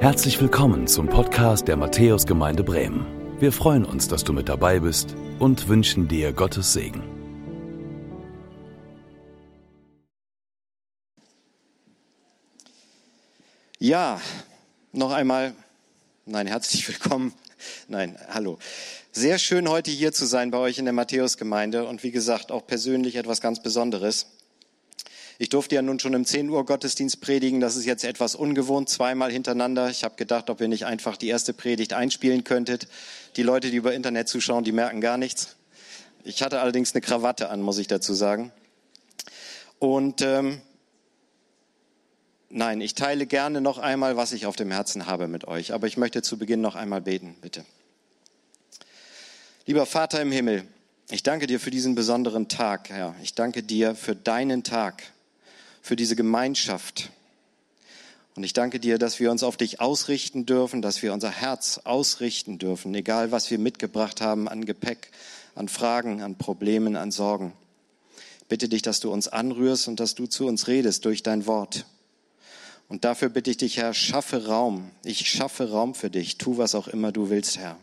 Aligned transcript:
Herzlich 0.00 0.40
willkommen 0.40 0.86
zum 0.86 1.08
Podcast 1.10 1.68
der 1.68 1.76
Matthäusgemeinde 1.76 2.64
Bremen. 2.64 3.04
Wir 3.38 3.52
freuen 3.52 3.84
uns, 3.84 4.08
dass 4.08 4.24
du 4.24 4.32
mit 4.32 4.48
dabei 4.48 4.80
bist 4.80 5.14
und 5.38 5.68
wünschen 5.68 6.08
dir 6.08 6.32
Gottes 6.32 6.72
Segen. 6.72 7.02
Ja, 13.78 14.18
noch 14.92 15.12
einmal, 15.12 15.52
nein, 16.24 16.46
herzlich 16.46 16.88
willkommen. 16.88 17.34
Nein, 17.86 18.18
hallo. 18.30 18.58
Sehr 19.12 19.36
schön 19.36 19.68
heute 19.68 19.90
hier 19.90 20.12
zu 20.12 20.24
sein 20.24 20.50
bei 20.50 20.56
euch 20.56 20.78
in 20.78 20.86
der 20.86 20.94
Matthäusgemeinde 20.94 21.84
und 21.86 22.02
wie 22.02 22.10
gesagt 22.10 22.52
auch 22.52 22.66
persönlich 22.66 23.16
etwas 23.16 23.42
ganz 23.42 23.62
Besonderes. 23.62 24.28
Ich 25.40 25.48
durfte 25.48 25.74
ja 25.74 25.80
nun 25.80 25.98
schon 25.98 26.12
im 26.12 26.26
10 26.26 26.50
Uhr 26.50 26.66
Gottesdienst 26.66 27.22
predigen. 27.22 27.60
Das 27.60 27.74
ist 27.74 27.86
jetzt 27.86 28.04
etwas 28.04 28.34
ungewohnt, 28.34 28.90
zweimal 28.90 29.32
hintereinander. 29.32 29.88
Ich 29.88 30.04
habe 30.04 30.14
gedacht, 30.16 30.50
ob 30.50 30.60
ihr 30.60 30.68
nicht 30.68 30.84
einfach 30.84 31.16
die 31.16 31.28
erste 31.28 31.54
Predigt 31.54 31.94
einspielen 31.94 32.44
könntet. 32.44 32.88
Die 33.36 33.42
Leute, 33.42 33.70
die 33.70 33.78
über 33.78 33.94
Internet 33.94 34.28
zuschauen, 34.28 34.64
die 34.64 34.72
merken 34.72 35.00
gar 35.00 35.16
nichts. 35.16 35.56
Ich 36.24 36.42
hatte 36.42 36.60
allerdings 36.60 36.92
eine 36.92 37.00
Krawatte 37.00 37.48
an, 37.48 37.62
muss 37.62 37.78
ich 37.78 37.86
dazu 37.86 38.12
sagen. 38.12 38.52
Und 39.78 40.20
ähm, 40.20 40.60
nein, 42.50 42.82
ich 42.82 42.94
teile 42.94 43.24
gerne 43.24 43.62
noch 43.62 43.78
einmal, 43.78 44.18
was 44.18 44.32
ich 44.32 44.44
auf 44.44 44.56
dem 44.56 44.70
Herzen 44.70 45.06
habe 45.06 45.26
mit 45.26 45.48
euch. 45.48 45.72
Aber 45.72 45.86
ich 45.86 45.96
möchte 45.96 46.20
zu 46.20 46.36
Beginn 46.36 46.60
noch 46.60 46.74
einmal 46.74 47.00
beten, 47.00 47.34
bitte. 47.40 47.64
Lieber 49.64 49.86
Vater 49.86 50.20
im 50.20 50.32
Himmel, 50.32 50.64
ich 51.10 51.22
danke 51.22 51.46
dir 51.46 51.60
für 51.60 51.70
diesen 51.70 51.94
besonderen 51.94 52.48
Tag, 52.48 52.90
Herr. 52.90 53.14
Ich 53.22 53.34
danke 53.34 53.62
dir 53.62 53.94
für 53.94 54.14
deinen 54.14 54.64
Tag 54.64 55.02
für 55.82 55.96
diese 55.96 56.16
Gemeinschaft. 56.16 57.10
Und 58.36 58.44
ich 58.44 58.52
danke 58.52 58.80
dir, 58.80 58.98
dass 58.98 59.20
wir 59.20 59.30
uns 59.30 59.42
auf 59.42 59.56
dich 59.56 59.80
ausrichten 59.80 60.46
dürfen, 60.46 60.82
dass 60.82 61.02
wir 61.02 61.12
unser 61.12 61.30
Herz 61.30 61.80
ausrichten 61.84 62.58
dürfen, 62.58 62.94
egal 62.94 63.32
was 63.32 63.50
wir 63.50 63.58
mitgebracht 63.58 64.20
haben 64.20 64.48
an 64.48 64.64
Gepäck, 64.64 65.10
an 65.54 65.68
Fragen, 65.68 66.22
an 66.22 66.36
Problemen, 66.36 66.96
an 66.96 67.10
Sorgen. 67.10 67.52
Bitte 68.48 68.68
dich, 68.68 68.82
dass 68.82 69.00
du 69.00 69.12
uns 69.12 69.28
anrührst 69.28 69.88
und 69.88 70.00
dass 70.00 70.14
du 70.14 70.26
zu 70.26 70.46
uns 70.46 70.68
redest 70.68 71.04
durch 71.04 71.22
dein 71.22 71.46
Wort. 71.46 71.86
Und 72.88 73.04
dafür 73.04 73.28
bitte 73.28 73.52
ich 73.52 73.56
dich, 73.56 73.76
Herr, 73.76 73.94
schaffe 73.94 74.46
Raum. 74.46 74.90
Ich 75.04 75.30
schaffe 75.30 75.70
Raum 75.70 75.94
für 75.94 76.10
dich. 76.10 76.38
Tu, 76.38 76.58
was 76.58 76.74
auch 76.74 76.88
immer 76.88 77.12
du 77.12 77.30
willst, 77.30 77.58
Herr. 77.58 77.76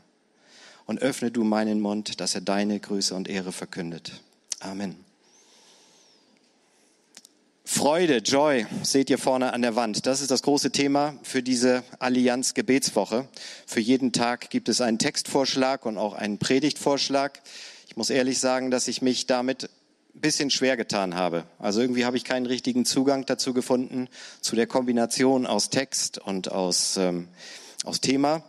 Und 0.86 1.02
öffne 1.02 1.32
du 1.32 1.46
meinen 1.46 1.80
Mund, 1.80 2.20
dass 2.20 2.36
er 2.36 2.42
deine 2.42 2.80
Größe 2.80 3.16
und 3.16 3.30
Ehre 3.30 3.54
verkündet. 3.54 4.22
Amen. 4.60 5.07
Freude, 7.70 8.20
Joy, 8.20 8.66
seht 8.82 9.10
ihr 9.10 9.18
vorne 9.18 9.52
an 9.52 9.62
der 9.62 9.76
Wand. 9.76 10.06
Das 10.06 10.22
ist 10.22 10.32
das 10.32 10.42
große 10.42 10.72
Thema 10.72 11.16
für 11.22 11.44
diese 11.44 11.84
Allianz 12.00 12.54
Gebetswoche. 12.54 13.28
Für 13.66 13.82
jeden 13.82 14.14
Tag 14.14 14.50
gibt 14.50 14.70
es 14.70 14.80
einen 14.80 15.00
Textvorschlag 15.00 15.86
und 15.86 15.98
auch 15.98 16.14
einen 16.14 16.38
Predigtvorschlag. 16.38 17.42
Ich 17.90 17.98
muss 17.98 18.10
ehrlich 18.10 18.40
sagen, 18.40 18.72
dass 18.72 18.88
ich 18.88 19.02
mich 19.02 19.28
damit 19.28 19.70
ein 20.16 20.22
bisschen 20.22 20.50
schwer 20.50 20.78
getan 20.78 21.16
habe. 21.16 21.44
Also 21.60 21.82
irgendwie 21.82 22.06
habe 22.06 22.16
ich 22.16 22.24
keinen 22.24 22.46
richtigen 22.46 22.86
Zugang 22.86 23.26
dazu 23.26 23.54
gefunden, 23.54 24.08
zu 24.40 24.56
der 24.56 24.66
Kombination 24.66 25.46
aus 25.46 25.70
Text 25.70 26.20
und 26.20 26.50
aus, 26.50 26.96
ähm, 26.96 27.28
aus 27.84 28.00
Thema. 28.00 28.44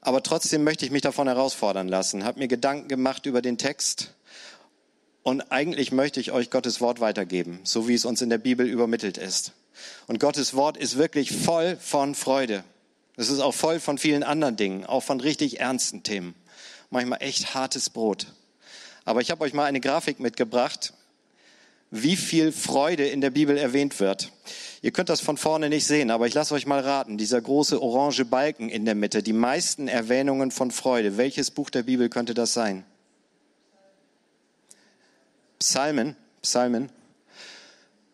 Aber 0.00 0.22
trotzdem 0.22 0.64
möchte 0.64 0.86
ich 0.86 0.90
mich 0.90 1.02
davon 1.02 1.28
herausfordern 1.28 1.88
lassen, 1.88 2.24
habe 2.24 2.38
mir 2.38 2.48
Gedanken 2.48 2.88
gemacht 2.88 3.26
über 3.26 3.42
den 3.42 3.58
Text 3.58 4.14
und 5.22 5.52
eigentlich 5.52 5.92
möchte 5.92 6.20
ich 6.20 6.32
euch 6.32 6.50
Gottes 6.50 6.80
Wort 6.80 7.00
weitergeben, 7.00 7.60
so 7.62 7.88
wie 7.88 7.94
es 7.94 8.04
uns 8.04 8.22
in 8.22 8.30
der 8.30 8.38
Bibel 8.38 8.66
übermittelt 8.66 9.18
ist. 9.18 9.52
Und 10.06 10.20
Gottes 10.20 10.54
Wort 10.54 10.76
ist 10.76 10.96
wirklich 10.96 11.32
voll 11.32 11.76
von 11.76 12.14
Freude. 12.14 12.64
Es 13.16 13.28
ist 13.28 13.40
auch 13.40 13.54
voll 13.54 13.80
von 13.80 13.98
vielen 13.98 14.22
anderen 14.22 14.56
Dingen, 14.56 14.84
auch 14.84 15.02
von 15.02 15.20
richtig 15.20 15.60
ernsten 15.60 16.02
Themen. 16.02 16.34
Manchmal 16.90 17.22
echt 17.22 17.54
hartes 17.54 17.90
Brot. 17.90 18.28
Aber 19.04 19.20
ich 19.20 19.30
habe 19.30 19.44
euch 19.44 19.52
mal 19.52 19.64
eine 19.64 19.80
Grafik 19.80 20.20
mitgebracht, 20.20 20.94
wie 21.90 22.16
viel 22.16 22.52
Freude 22.52 23.06
in 23.06 23.20
der 23.20 23.30
Bibel 23.30 23.58
erwähnt 23.58 24.00
wird. 24.00 24.32
Ihr 24.80 24.92
könnt 24.92 25.08
das 25.08 25.20
von 25.20 25.36
vorne 25.36 25.68
nicht 25.68 25.86
sehen, 25.86 26.10
aber 26.10 26.26
ich 26.26 26.34
lasse 26.34 26.54
euch 26.54 26.66
mal 26.66 26.80
raten. 26.80 27.18
Dieser 27.18 27.40
große 27.40 27.82
orange 27.82 28.24
Balken 28.24 28.68
in 28.68 28.84
der 28.84 28.94
Mitte, 28.94 29.22
die 29.22 29.32
meisten 29.32 29.88
Erwähnungen 29.88 30.50
von 30.50 30.70
Freude. 30.70 31.16
Welches 31.16 31.50
Buch 31.50 31.68
der 31.68 31.82
Bibel 31.82 32.08
könnte 32.08 32.32
das 32.32 32.54
sein? 32.54 32.84
Psalmen, 35.60 36.16
Psalmen. 36.40 36.90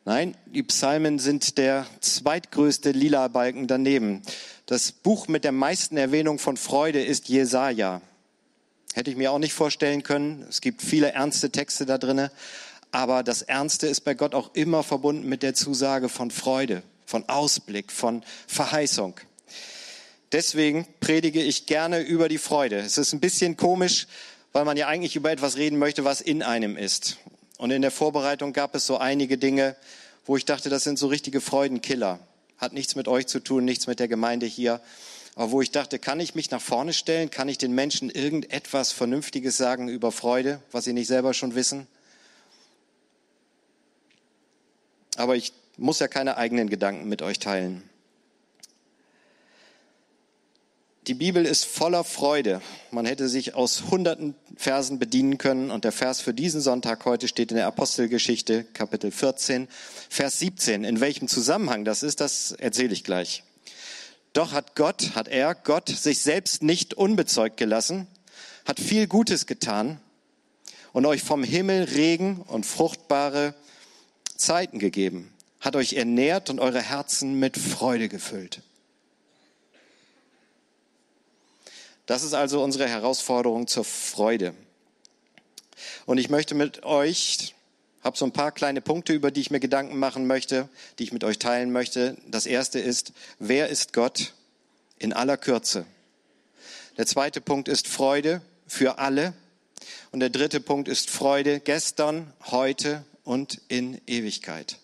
Nein, 0.05 0.37
die 0.47 0.65
Psalmen 0.65 1.21
sind 1.21 1.59
der 1.59 1.87
zweitgrößte 2.01 2.91
lila 2.91 3.29
Balken 3.29 3.69
daneben. 3.69 4.23
Das 4.67 4.91
Buch 4.91 5.29
mit 5.29 5.45
der 5.45 5.53
meisten 5.53 5.97
Erwähnung 5.97 6.41
von 6.41 6.57
Freude 6.57 7.05
ist 7.05 7.29
Jesaja. 7.29 8.03
Hätte 8.95 9.13
ich 9.13 9.17
mir 9.17 9.31
auch 9.31 9.39
nicht 9.39 9.53
vorstellen 9.53 10.03
können. 10.03 10.45
Es 10.49 10.61
gibt 10.61 10.83
viele 10.83 11.13
ernste 11.13 11.51
Texte 11.51 11.87
da 11.87 11.99
drinne, 11.99 12.33
aber 12.91 13.23
das 13.23 13.43
Ernste 13.43 13.87
ist 13.87 14.01
bei 14.01 14.15
Gott 14.15 14.35
auch 14.35 14.53
immer 14.55 14.83
verbunden 14.83 15.29
mit 15.29 15.45
der 15.45 15.55
Zusage 15.55 16.09
von 16.09 16.33
Freude, 16.33 16.83
von 17.05 17.29
Ausblick, 17.29 17.93
von 17.93 18.25
Verheißung. 18.49 19.21
Deswegen 20.33 20.85
predige 20.99 21.43
ich 21.45 21.67
gerne 21.67 22.01
über 22.01 22.29
die 22.29 22.39
Freude. 22.39 22.79
Es 22.79 22.99
ist 22.99 23.13
ein 23.13 23.21
bisschen 23.21 23.57
komisch, 23.57 24.09
weil 24.53 24.65
man 24.65 24.77
ja 24.77 24.89
eigentlich 24.89 25.15
über 25.15 25.31
etwas 25.31 25.57
reden 25.57 25.79
möchte, 25.79 26.05
was 26.05 26.21
in 26.21 26.43
einem 26.43 26.77
ist. 26.77 27.19
Und 27.59 27.71
in 27.71 27.83
der 27.83 27.91
Vorbereitung 27.91 28.53
gab 28.53 28.75
es 28.75 28.87
so 28.87 28.99
einige 28.99 29.39
Dinge, 29.39 29.77
wo 30.25 30.37
ich 30.37 30.45
dachte, 30.45 30.69
das 30.69 30.85
sind 30.85 30.99
so 30.99 31.07
richtige 31.07 31.41
Freudenkiller. 31.41 32.19
Hat 32.59 32.73
nichts 32.73 32.97
mit 32.97 33.09
euch 33.09 33.27
zu 33.27 33.41
tun, 33.41 33.65
nichts 33.65 33.87
mit 33.87 34.01
der 34.01 34.09
Gemeinde 34.09 34.47
hier. 34.47 34.81
Aber 35.35 35.51
wo 35.51 35.61
ich 35.61 35.71
dachte, 35.71 35.99
kann 35.99 36.21
ich 36.21 36.35
mich 36.35 36.51
nach 36.51 36.61
vorne 36.61 36.93
stellen? 36.93 37.31
Kann 37.31 37.49
ich 37.49 37.59
den 37.59 37.73
Menschen 37.73 38.11
irgendetwas 38.11 38.93
Vernünftiges 38.93 39.57
sagen 39.57 39.89
über 39.89 40.11
Freude, 40.11 40.61
was 40.73 40.85
sie 40.85 40.93
nicht 40.93 41.07
selber 41.07 41.35
schon 41.35 41.55
wissen? 41.55 41.87
Aber 45.17 45.37
ich 45.37 45.53
muss 45.77 45.99
ja 45.99 46.09
keine 46.09 46.37
eigenen 46.37 46.69
Gedanken 46.69 47.09
mit 47.09 47.23
euch 47.23 47.39
teilen. 47.39 47.83
Die 51.07 51.15
Bibel 51.15 51.47
ist 51.47 51.65
voller 51.67 52.03
Freude. 52.03 52.61
Man 52.91 53.07
hätte 53.07 53.29
sich 53.29 53.55
aus 53.55 53.85
hunderten 53.93 54.35
Versen 54.57 54.99
bedienen 54.99 55.39
können. 55.39 55.71
Und 55.71 55.85
der 55.85 55.93
Vers 55.93 56.21
für 56.21 56.35
diesen 56.35 56.61
Sonntag 56.61 57.05
heute 57.05 57.29
steht 57.29 57.53
in 57.53 57.57
der 57.57 57.69
Apostelgeschichte, 57.69 58.65
Kapitel 58.65 59.13
14, 59.13 59.69
Vers 60.11 60.41
17. 60.41 60.83
In 60.83 61.01
welchem 61.01 61.29
Zusammenhang 61.29 61.85
das 61.85 62.03
ist, 62.03 62.21
das 62.21 62.51
erzähle 62.51 62.93
ich 62.93 63.05
gleich. 63.05 63.45
Doch 64.33 64.51
hat 64.51 64.75
Gott, 64.75 65.15
hat 65.15 65.29
er, 65.29 65.55
Gott 65.55 65.91
sich 65.91 66.23
selbst 66.23 66.65
nicht 66.65 66.95
unbezeugt 66.95 67.57
gelassen, 67.57 68.09
hat 68.65 68.81
viel 68.81 69.07
Gutes 69.07 69.47
getan 69.47 70.01
und 70.93 71.07
euch 71.07 71.23
vom 71.23 71.45
Himmel 71.45 71.85
Regen 71.85 72.43
und 72.49 72.67
fruchtbare 72.67 73.55
Zeiten 74.37 74.81
gegeben, 74.81 75.33
hat 75.61 75.77
euch 75.77 75.93
ernährt 75.93 76.51
und 76.51 76.59
eure 76.59 76.83
Herzen 76.83 77.39
mit 77.39 77.57
Freude 77.57 78.09
gefüllt. 78.09 78.61
Das 82.07 82.23
ist 82.23 82.35
also 82.35 82.63
unsere 82.63 82.89
Herausforderung 82.89 83.67
zur 83.67 83.85
Freude. 83.85 84.55
Und 86.07 86.19
ich 86.19 86.31
möchte 86.31 86.55
mit 86.55 86.85
euch, 86.85 87.55
habe 88.03 88.17
so 88.17 88.25
ein 88.25 88.33
paar 88.33 88.53
kleine 88.53 88.81
Punkte, 88.81 89.13
über 89.13 89.33
die 89.33 89.41
ich 89.41 89.51
mir 89.51 89.59
Gedanken 89.59 89.99
machen 89.99 90.27
möchte, 90.29 90.69
die 90.99 91.03
ich 91.05 91.13
mit 91.13 91.25
euch 91.25 91.41
teilen 91.41 91.73
möchte. 91.73 92.17
Das 92.29 92.47
erste 92.47 92.79
ist, 92.79 93.13
wer 93.41 93.69
ist 93.69 93.93
Gott 93.93 94.35
in 94.99 95.13
aller 95.13 95.37
Kürze? 95.37 95.85
Der 96.97 97.07
zweite 97.07 97.41
Punkt 97.41 97.67
ist 97.67 97.89
Freude 97.89 98.41
für 98.69 98.99
alle. 98.99 99.35
Und 100.13 100.21
der 100.21 100.31
dritte 100.31 100.61
Punkt 100.61 100.89
ist 100.89 101.11
Freude 101.11 101.59
gestern, 101.59 102.33
heute 102.47 103.05
und 103.25 103.61
in 103.69 104.01
Ewigkeit. 104.07 104.79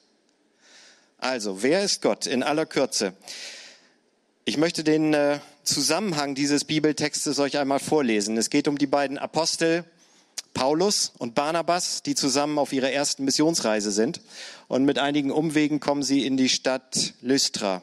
Also, 1.18 1.62
wer 1.62 1.84
ist 1.84 2.02
Gott 2.02 2.26
in 2.26 2.42
aller 2.42 2.66
Kürze? 2.66 3.14
Ich 4.44 4.56
möchte 4.56 4.82
den 4.82 5.14
äh, 5.14 5.38
Zusammenhang 5.64 6.34
dieses 6.34 6.64
Bibeltextes 6.64 7.38
euch 7.38 7.58
einmal 7.58 7.78
vorlesen. 7.78 8.36
Es 8.36 8.50
geht 8.50 8.66
um 8.66 8.78
die 8.78 8.86
beiden 8.86 9.16
Apostel 9.16 9.84
Paulus 10.54 11.12
und 11.18 11.34
Barnabas, 11.34 12.02
die 12.02 12.14
zusammen 12.14 12.58
auf 12.58 12.72
ihrer 12.72 12.90
ersten 12.90 13.24
Missionsreise 13.24 13.90
sind. 13.90 14.20
Und 14.68 14.84
mit 14.84 14.98
einigen 14.98 15.30
Umwegen 15.30 15.80
kommen 15.80 16.02
sie 16.02 16.26
in 16.26 16.36
die 16.36 16.48
Stadt 16.48 17.14
Lystra. 17.20 17.82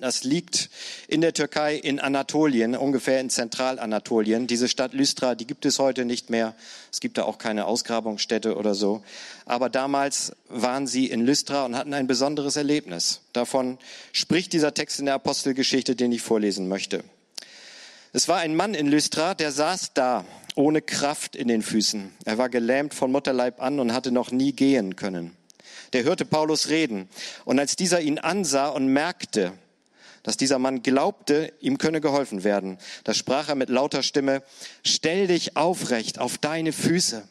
Das 0.00 0.24
liegt 0.24 0.70
in 1.06 1.20
der 1.20 1.32
Türkei 1.32 1.76
in 1.76 2.00
Anatolien, 2.00 2.74
ungefähr 2.76 3.20
in 3.20 3.30
Zentralanatolien. 3.30 4.48
Diese 4.48 4.68
Stadt 4.68 4.92
Lystra, 4.92 5.36
die 5.36 5.46
gibt 5.46 5.64
es 5.66 5.78
heute 5.78 6.04
nicht 6.04 6.30
mehr. 6.30 6.54
Es 6.92 7.00
gibt 7.00 7.16
da 7.16 7.24
auch 7.24 7.38
keine 7.38 7.66
Ausgrabungsstätte 7.66 8.56
oder 8.56 8.74
so. 8.74 9.04
Aber 9.46 9.70
damals 9.70 10.32
waren 10.48 10.88
sie 10.88 11.06
in 11.06 11.24
Lystra 11.24 11.64
und 11.64 11.76
hatten 11.76 11.94
ein 11.94 12.08
besonderes 12.08 12.56
Erlebnis. 12.56 13.20
Davon 13.32 13.78
spricht 14.12 14.52
dieser 14.52 14.74
Text 14.74 14.98
in 14.98 15.06
der 15.06 15.14
Apostelgeschichte, 15.14 15.94
den 15.94 16.10
ich 16.10 16.22
vorlesen 16.22 16.66
möchte. 16.66 17.04
Es 18.12 18.26
war 18.28 18.38
ein 18.38 18.56
Mann 18.56 18.74
in 18.74 18.88
Lystra, 18.88 19.34
der 19.34 19.52
saß 19.52 19.92
da, 19.94 20.24
ohne 20.56 20.82
Kraft 20.82 21.36
in 21.36 21.48
den 21.48 21.62
Füßen. 21.62 22.12
Er 22.24 22.38
war 22.38 22.48
gelähmt 22.48 22.94
von 22.94 23.10
Mutterleib 23.12 23.60
an 23.60 23.80
und 23.80 23.92
hatte 23.92 24.12
noch 24.12 24.30
nie 24.30 24.52
gehen 24.52 24.96
können. 24.96 25.36
Der 25.92 26.04
hörte 26.04 26.24
Paulus 26.24 26.68
reden. 26.68 27.08
Und 27.44 27.58
als 27.58 27.76
dieser 27.76 28.00
ihn 28.00 28.18
ansah 28.18 28.68
und 28.68 28.86
merkte, 28.86 29.52
dass 30.24 30.36
dieser 30.36 30.58
Mann 30.58 30.82
glaubte, 30.82 31.52
ihm 31.60 31.78
könne 31.78 32.00
geholfen 32.00 32.42
werden. 32.42 32.78
Da 33.04 33.14
sprach 33.14 33.48
er 33.48 33.54
mit 33.54 33.68
lauter 33.68 34.02
Stimme, 34.02 34.42
stell 34.82 35.28
dich 35.28 35.56
aufrecht 35.56 36.18
auf 36.18 36.38
deine 36.38 36.72
Füße. 36.72 37.22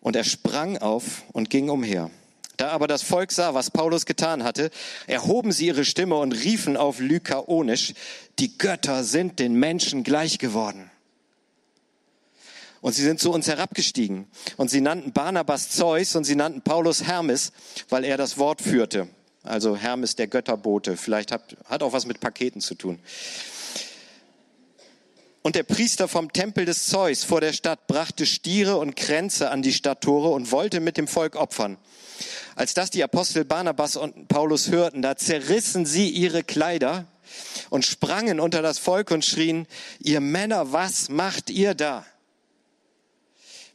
Und 0.00 0.16
er 0.16 0.24
sprang 0.24 0.78
auf 0.78 1.22
und 1.32 1.48
ging 1.50 1.68
umher. 1.68 2.10
Da 2.56 2.68
aber 2.70 2.86
das 2.86 3.02
Volk 3.02 3.30
sah, 3.30 3.52
was 3.54 3.70
Paulus 3.70 4.06
getan 4.06 4.42
hatte, 4.42 4.70
erhoben 5.06 5.52
sie 5.52 5.66
ihre 5.66 5.84
Stimme 5.84 6.16
und 6.16 6.32
riefen 6.32 6.76
auf 6.76 7.00
Lykaonisch, 7.00 7.94
die 8.38 8.56
Götter 8.56 9.04
sind 9.04 9.38
den 9.38 9.54
Menschen 9.54 10.02
gleich 10.02 10.38
geworden. 10.38 10.90
Und 12.84 12.92
sie 12.92 13.02
sind 13.02 13.18
zu 13.18 13.32
uns 13.32 13.48
herabgestiegen. 13.48 14.26
Und 14.58 14.68
sie 14.68 14.82
nannten 14.82 15.14
Barnabas 15.14 15.70
Zeus 15.70 16.16
und 16.16 16.24
sie 16.24 16.36
nannten 16.36 16.60
Paulus 16.60 17.04
Hermes, 17.04 17.52
weil 17.88 18.04
er 18.04 18.18
das 18.18 18.36
Wort 18.36 18.60
führte. 18.60 19.08
Also 19.42 19.74
Hermes, 19.74 20.16
der 20.16 20.26
Götterbote. 20.26 20.98
Vielleicht 20.98 21.32
hat, 21.32 21.56
hat 21.64 21.82
auch 21.82 21.94
was 21.94 22.04
mit 22.04 22.20
Paketen 22.20 22.60
zu 22.60 22.74
tun. 22.74 22.98
Und 25.40 25.56
der 25.56 25.62
Priester 25.62 26.08
vom 26.08 26.30
Tempel 26.30 26.66
des 26.66 26.86
Zeus 26.86 27.24
vor 27.24 27.40
der 27.40 27.54
Stadt 27.54 27.86
brachte 27.86 28.26
Stiere 28.26 28.76
und 28.76 28.96
Kränze 28.96 29.50
an 29.50 29.62
die 29.62 29.72
Stadttore 29.72 30.28
und 30.28 30.52
wollte 30.52 30.80
mit 30.80 30.98
dem 30.98 31.08
Volk 31.08 31.36
opfern. 31.36 31.78
Als 32.54 32.74
das 32.74 32.90
die 32.90 33.02
Apostel 33.02 33.46
Barnabas 33.46 33.96
und 33.96 34.28
Paulus 34.28 34.70
hörten, 34.70 35.00
da 35.00 35.16
zerrissen 35.16 35.86
sie 35.86 36.10
ihre 36.10 36.44
Kleider 36.44 37.06
und 37.70 37.86
sprangen 37.86 38.40
unter 38.40 38.60
das 38.60 38.78
Volk 38.78 39.10
und 39.10 39.24
schrien, 39.24 39.66
ihr 40.00 40.20
Männer, 40.20 40.72
was 40.74 41.08
macht 41.08 41.48
ihr 41.48 41.72
da? 41.72 42.04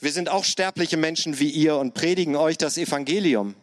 Wir 0.02 0.14
sind 0.14 0.30
auch 0.30 0.46
sterbliche 0.46 0.96
Menschen 0.96 1.40
wie 1.40 1.50
ihr 1.50 1.76
und 1.76 1.94
predigen 1.94 2.38
euch 2.38 2.58
das 2.58 2.78
Evangelium, 2.78 3.56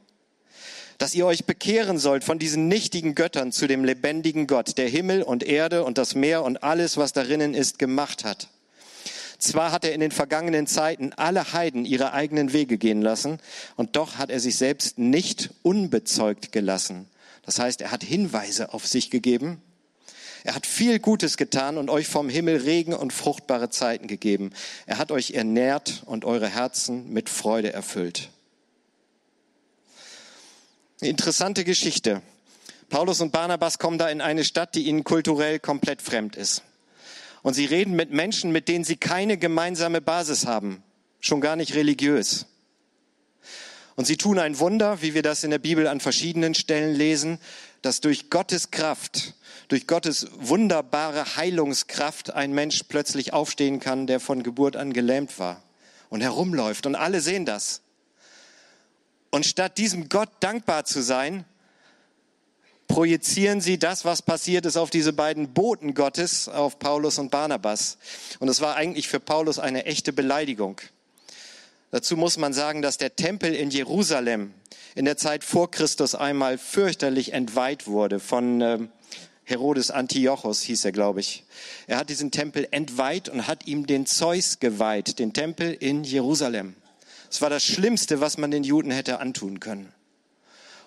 dass 0.99 1.15
ihr 1.15 1.25
euch 1.25 1.47
bekehren 1.47 1.99
sollt 1.99 2.25
von 2.25 2.38
diesen 2.38 2.69
nichtigen 2.69 3.15
Göttern 3.15 3.53
zu 3.53 3.67
dem 3.67 3.85
lebendigen 3.85 4.47
Gott, 4.47 4.77
der 4.77 4.88
Himmel 4.88 5.23
und 5.23 5.43
Erde 5.44 5.83
und 5.83 5.97
das 5.97 6.15
Meer 6.15 6.43
und 6.43 6.62
alles, 6.62 6.99
was 6.99 7.15
darinnen 7.15 7.55
ist, 7.55 7.79
gemacht 7.79 8.25
hat. 8.25 8.49
Zwar 9.38 9.73
hat 9.73 9.87
er 9.87 9.94
in 9.94 10.00
den 10.00 10.11
vergangenen 10.11 10.67
Zeiten 10.67 11.15
alle 11.15 11.55
Heiden 11.55 11.87
ihre 11.87 12.12
eigenen 12.12 12.53
Wege 12.53 12.77
gehen 12.77 13.00
lassen, 13.00 13.38
und 13.77 13.97
doch 13.97 14.17
hat 14.17 14.31
er 14.31 14.41
sich 14.41 14.56
selbst 14.56 14.99
nicht 14.99 15.50
unbezeugt 15.62 16.53
gelassen. 16.53 17.06
Das 17.43 17.59
heißt, 17.59 17.81
er 17.81 17.93
hat 17.93 18.03
Hinweise 18.03 18.75
auf 18.75 18.87
sich 18.87 19.11
gegeben, 19.11 19.62
er 20.46 20.54
hat 20.54 20.64
viel 20.64 21.00
Gutes 21.00 21.37
getan 21.37 21.76
und 21.76 21.90
euch 21.90 22.06
vom 22.06 22.28
Himmel 22.28 22.58
Regen 22.58 22.94
und 22.94 23.12
fruchtbare 23.12 23.69
Zeiten 23.69 24.06
gegeben. 24.06 24.52
Er 24.87 24.98
hat 24.98 25.10
euch 25.10 25.32
ernährt 25.32 26.04
und 26.06 26.25
eure 26.25 26.46
Herzen 26.46 27.12
mit 27.12 27.28
Freude 27.28 27.72
erfüllt. 27.72 28.31
Eine 31.00 31.10
interessante 31.10 31.64
Geschichte. 31.64 32.22
Paulus 32.88 33.20
und 33.20 33.32
Barnabas 33.32 33.81
kommen 33.81 33.98
da 33.98 34.08
in 34.08 34.20
eine 34.20 34.44
Stadt, 34.44 34.76
die 34.76 34.84
ihnen 34.84 35.02
kulturell 35.02 35.58
komplett 35.58 36.00
fremd 36.00 36.37
ist. 36.37 36.62
Und 37.42 37.54
sie 37.54 37.64
reden 37.64 37.96
mit 37.96 38.12
Menschen, 38.12 38.52
mit 38.52 38.69
denen 38.69 38.84
sie 38.84 38.96
keine 38.96 39.38
gemeinsame 39.38 40.00
Basis 40.00 40.46
haben, 40.46 40.81
schon 41.19 41.40
gar 41.40 41.56
nicht 41.56 41.75
religiös. 41.75 42.46
Und 43.96 44.06
sie 44.06 44.16
tun 44.16 44.38
ein 44.38 44.58
Wunder, 44.58 45.02
wie 45.02 45.14
wir 45.14 45.22
das 45.22 45.43
in 45.43 45.50
der 45.50 45.58
Bibel 45.58 45.87
an 45.88 46.00
verschiedenen 46.00 46.54
Stellen 46.54 46.94
lesen, 46.94 47.38
dass 47.82 48.00
durch 48.00 48.31
Gottes 48.31 48.70
Kraft 48.70 49.34
durch 49.69 49.87
Gottes 49.87 50.28
wunderbare 50.38 51.37
Heilungskraft 51.37 52.31
ein 52.31 52.52
Mensch 52.52 52.84
plötzlich 52.88 53.32
aufstehen 53.32 53.81
kann, 53.81 54.06
der 54.06 54.20
von 54.20 54.43
Geburt 54.43 54.76
an 54.76 54.93
gelähmt 54.93 55.38
war 55.38 55.62
und 56.08 56.20
herumläuft. 56.20 56.87
Und 56.87 56.94
alle 56.94 57.20
sehen 57.20 57.44
das. 57.44 57.82
Und 59.31 59.44
statt 59.44 59.78
diesem 59.78 60.08
Gott 60.08 60.31
dankbar 60.40 60.84
zu 60.84 61.02
sein, 61.02 61.44
projizieren 62.87 63.60
sie 63.60 63.78
das, 63.78 64.04
was 64.04 64.22
passiert 64.22 64.64
ist, 64.66 64.76
auf 64.76 64.90
diese 64.90 65.12
beiden 65.12 65.52
Boten 65.52 65.94
Gottes, 65.94 66.49
auf 66.49 66.78
Paulus 66.78 67.19
und 67.19 67.32
Barnabas. 67.32 67.99
Und 68.38 68.49
es 68.49 68.60
war 68.60 68.76
eigentlich 68.76 69.08
für 69.08 69.19
Paulus 69.19 69.58
eine 69.58 69.84
echte 69.87 70.12
Beleidigung. 70.12 70.81
Dazu 71.91 72.17
muss 72.17 72.37
man 72.37 72.53
sagen, 72.53 72.83
dass 72.83 72.99
der 72.99 73.17
Tempel 73.17 73.55
in 73.55 73.71
Jerusalem 73.71 74.53
in 74.94 75.05
der 75.05 75.17
Zeit 75.17 75.44
vor 75.44 75.71
Christus 75.71 76.15
einmal 76.15 76.59
fürchterlich 76.59 77.33
entweiht 77.33 77.87
wurde 77.87 78.19
von 78.19 78.61
ähm, 78.61 78.88
Herodes 79.44 79.93
Antiochos 79.93 80.62
hieß 80.62 80.87
er, 80.87 80.93
glaube 80.93 81.21
ich. 81.21 81.44
Er 81.87 81.99
hat 81.99 82.11
diesen 82.11 82.33
Tempel 82.33 82.67
entweiht 82.73 83.29
und 83.29 83.47
hat 83.47 83.69
ihm 83.69 83.87
den 83.87 84.05
Zeus 84.05 84.59
geweiht, 84.59 85.21
den 85.21 85.33
Tempel 85.33 85.73
in 85.73 86.03
Jerusalem. 86.03 86.75
Es 87.31 87.41
war 87.41 87.49
das 87.49 87.65
Schlimmste, 87.65 88.21
was 88.21 88.38
man 88.38 88.50
den 88.50 88.65
Juden 88.65 88.91
hätte 88.91 89.21
antun 89.21 89.61
können. 89.61 89.93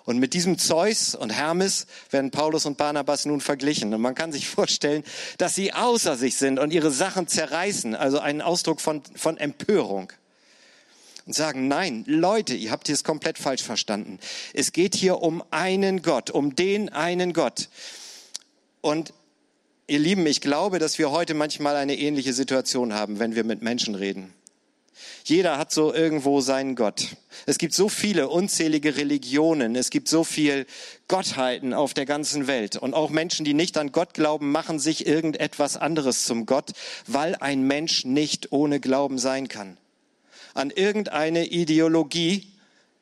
Und 0.04 0.18
mit 0.18 0.34
diesem 0.34 0.58
Zeus 0.58 1.14
und 1.14 1.30
Hermes 1.30 1.86
werden 2.10 2.30
Paulus 2.30 2.66
und 2.66 2.76
Barnabas 2.76 3.24
nun 3.24 3.40
verglichen. 3.40 3.94
Und 3.94 4.02
man 4.02 4.14
kann 4.14 4.30
sich 4.30 4.48
vorstellen, 4.48 5.04
dass 5.38 5.54
sie 5.54 5.72
außer 5.72 6.16
sich 6.16 6.36
sind 6.36 6.58
und 6.58 6.72
ihre 6.72 6.90
Sachen 6.90 7.28
zerreißen, 7.28 7.94
also 7.94 8.18
einen 8.18 8.42
Ausdruck 8.42 8.82
von, 8.82 9.02
von 9.14 9.38
Empörung. 9.38 10.12
Und 11.26 11.34
sagen, 11.34 11.68
nein, 11.68 12.04
Leute, 12.06 12.54
ihr 12.54 12.70
habt 12.70 12.88
es 12.88 13.04
komplett 13.04 13.38
falsch 13.38 13.62
verstanden. 13.62 14.18
Es 14.54 14.72
geht 14.72 14.94
hier 14.94 15.22
um 15.22 15.42
einen 15.50 16.02
Gott, 16.02 16.30
um 16.30 16.56
den 16.56 16.88
einen 16.88 17.32
Gott. 17.32 17.68
Und 18.80 19.12
ihr 19.86 19.98
Lieben, 19.98 20.26
ich 20.26 20.40
glaube, 20.40 20.78
dass 20.78 20.98
wir 20.98 21.10
heute 21.10 21.34
manchmal 21.34 21.76
eine 21.76 21.96
ähnliche 21.96 22.32
Situation 22.32 22.94
haben, 22.94 23.18
wenn 23.18 23.34
wir 23.34 23.44
mit 23.44 23.62
Menschen 23.62 23.94
reden. 23.94 24.32
Jeder 25.24 25.58
hat 25.58 25.70
so 25.70 25.92
irgendwo 25.92 26.40
seinen 26.40 26.74
Gott. 26.74 27.08
Es 27.46 27.58
gibt 27.58 27.74
so 27.74 27.88
viele 27.88 28.28
unzählige 28.28 28.96
Religionen, 28.96 29.76
es 29.76 29.90
gibt 29.90 30.08
so 30.08 30.24
viel 30.24 30.66
Gottheiten 31.08 31.74
auf 31.74 31.94
der 31.94 32.06
ganzen 32.06 32.46
Welt. 32.46 32.76
Und 32.76 32.94
auch 32.94 33.10
Menschen, 33.10 33.44
die 33.44 33.54
nicht 33.54 33.78
an 33.78 33.92
Gott 33.92 34.14
glauben, 34.14 34.50
machen 34.50 34.78
sich 34.78 35.06
irgendetwas 35.06 35.76
anderes 35.76 36.24
zum 36.24 36.46
Gott, 36.46 36.72
weil 37.06 37.36
ein 37.36 37.62
Mensch 37.62 38.04
nicht 38.04 38.52
ohne 38.52 38.80
Glauben 38.80 39.18
sein 39.18 39.48
kann. 39.48 39.76
An 40.54 40.70
irgendeine 40.70 41.46
Ideologie 41.46 42.50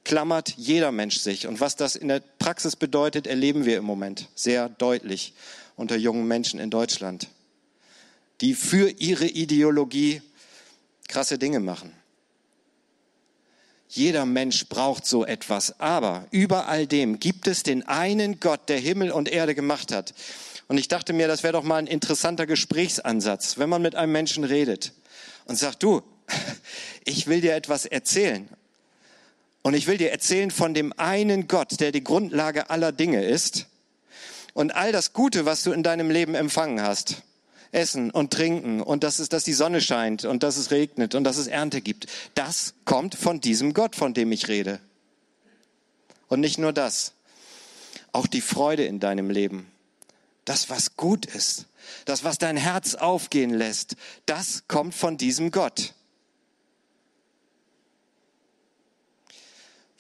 klammert 0.05 0.55
jeder 0.57 0.93
Mensch 0.93 1.19
sich. 1.19 1.47
Und 1.47 1.61
was 1.61 1.77
das 1.77 1.97
in 1.97 2.09
der 2.09 2.23
Praxis 2.39 2.77
bedeutet, 2.77 3.27
erleben 3.27 3.65
wir 3.65 3.77
im 3.79 3.85
Moment 3.85 4.29
sehr 4.35 4.69
deutlich 4.69 5.35
unter 5.77 5.97
jungen 5.97 6.27
Menschen 6.27 6.59
in 6.59 6.71
Deutschland, 6.71 7.29
die 8.41 8.55
für 8.55 8.89
ihre 8.89 9.27
Ideologie 9.27 10.23
krasse 11.09 11.39
Dinge 11.39 11.61
machen. 11.61 11.93
Jeder 13.89 14.27
Mensch 14.27 14.69
braucht 14.69 15.07
so 15.07 15.25
etwas, 15.25 15.81
aber 15.81 16.27
über 16.31 16.69
all 16.69 16.87
dem 16.87 17.21
gibt 17.21 17.47
es 17.47 17.63
den 17.63 17.89
einen 17.89 18.39
Gott, 18.39 18.69
der 18.69 18.79
Himmel 18.79 19.11
und 19.11 19.31
Erde 19.31 19.55
gemacht 19.55 19.93
hat. 19.93 20.13
Und 20.69 20.77
ich 20.77 20.89
dachte 20.89 21.15
mir, 21.15 21.27
das 21.27 21.43
wäre 21.43 21.55
doch 21.55 21.63
mal 21.63 21.77
ein 21.77 21.87
interessanter 21.87 22.47
Gesprächsansatz, 22.47 23.57
wenn 23.57 23.71
man 23.71 23.81
mit 23.81 23.95
einem 23.95 24.13
Menschen 24.13 24.45
redet 24.45 24.93
und 25.47 25.57
sagt, 25.57 25.83
du, 25.83 26.03
ich 27.05 27.27
will 27.27 27.41
dir 27.41 27.55
etwas 27.55 27.87
erzählen. 27.87 28.49
Und 29.63 29.75
ich 29.75 29.87
will 29.87 29.99
dir 29.99 30.11
erzählen 30.11 30.51
von 30.51 30.73
dem 30.73 30.93
einen 30.99 31.49
Gott, 31.49 31.81
der 31.81 31.93
die 31.93 32.05
Grundlage 32.05 32.71
aller 32.71 32.93
Dinge 32.93 33.25
ist 33.25 33.67
und 34.55 34.75
all 34.75 34.93
das 34.93 35.13
Gute, 35.13 35.45
was 35.45 35.63
du 35.63 35.73
in 35.73 35.83
deinem 35.83 36.11
Leben 36.11 36.35
empfangen 36.35 36.81
hast, 36.83 37.23
Essen 37.71 38.11
und 38.11 38.33
Trinken 38.33 38.81
und 38.81 39.05
dass 39.05 39.19
es, 39.19 39.29
dass 39.29 39.45
die 39.45 39.53
Sonne 39.53 39.81
scheint 39.81 40.25
und 40.25 40.43
dass 40.43 40.57
es 40.57 40.71
regnet 40.71 41.15
und 41.15 41.25
dass 41.25 41.37
es 41.37 41.49
Ernte 41.49 41.81
gibt, 41.81 42.07
das 42.35 42.75
kommt 42.85 43.15
von 43.15 43.41
diesem 43.41 43.75
Gott, 43.75 43.95
von 43.95 44.15
dem 44.15 44.33
ich 44.33 44.49
rede. 44.49 44.81
Und 46.29 46.41
nicht 46.41 46.59
nur 46.59 46.73
das, 46.73 47.13
auch 48.13 48.27
die 48.27 48.41
Freude 48.41 48.85
in 48.85 49.01
deinem 49.01 49.31
Leben, 49.31 49.71
das, 50.45 50.71
was 50.71 50.97
gut 50.97 51.27
ist, 51.27 51.67
das, 52.05 52.25
was 52.25 52.39
dein 52.39 52.57
Herz 52.57 52.95
aufgehen 52.95 53.51
lässt, 53.51 53.97
das 54.27 54.65
kommt 54.67 54.95
von 54.95 55.19
diesem 55.19 55.51
Gott. 55.51 55.95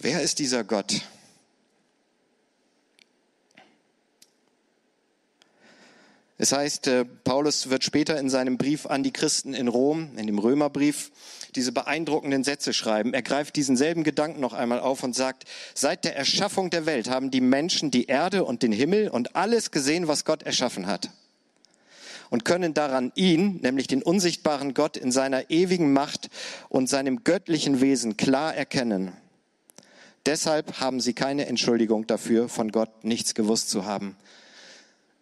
Wer 0.00 0.22
ist 0.22 0.38
dieser 0.38 0.62
Gott? 0.62 1.02
Es 6.40 6.52
heißt, 6.52 6.86
äh, 6.86 7.04
Paulus 7.04 7.68
wird 7.68 7.82
später 7.82 8.16
in 8.16 8.30
seinem 8.30 8.58
Brief 8.58 8.86
an 8.86 9.02
die 9.02 9.10
Christen 9.10 9.54
in 9.54 9.66
Rom, 9.66 10.16
in 10.16 10.28
dem 10.28 10.38
Römerbrief, 10.38 11.10
diese 11.56 11.72
beeindruckenden 11.72 12.44
Sätze 12.44 12.72
schreiben. 12.72 13.12
Er 13.12 13.22
greift 13.22 13.56
diesen 13.56 13.76
selben 13.76 14.04
Gedanken 14.04 14.40
noch 14.40 14.52
einmal 14.52 14.78
auf 14.78 15.02
und 15.02 15.16
sagt, 15.16 15.46
seit 15.74 16.04
der 16.04 16.14
Erschaffung 16.16 16.70
der 16.70 16.86
Welt 16.86 17.10
haben 17.10 17.32
die 17.32 17.40
Menschen 17.40 17.90
die 17.90 18.06
Erde 18.06 18.44
und 18.44 18.62
den 18.62 18.70
Himmel 18.70 19.08
und 19.08 19.34
alles 19.34 19.72
gesehen, 19.72 20.06
was 20.06 20.24
Gott 20.24 20.44
erschaffen 20.44 20.86
hat. 20.86 21.10
Und 22.30 22.44
können 22.44 22.72
daran 22.72 23.10
ihn, 23.16 23.58
nämlich 23.62 23.88
den 23.88 24.02
unsichtbaren 24.02 24.74
Gott 24.74 24.96
in 24.96 25.10
seiner 25.10 25.50
ewigen 25.50 25.92
Macht 25.92 26.30
und 26.68 26.88
seinem 26.88 27.24
göttlichen 27.24 27.80
Wesen 27.80 28.16
klar 28.16 28.54
erkennen. 28.54 29.12
Deshalb 30.28 30.78
haben 30.78 31.00
sie 31.00 31.14
keine 31.14 31.46
Entschuldigung 31.46 32.06
dafür, 32.06 32.50
von 32.50 32.70
Gott 32.70 33.02
nichts 33.02 33.34
gewusst 33.34 33.70
zu 33.70 33.86
haben. 33.86 34.14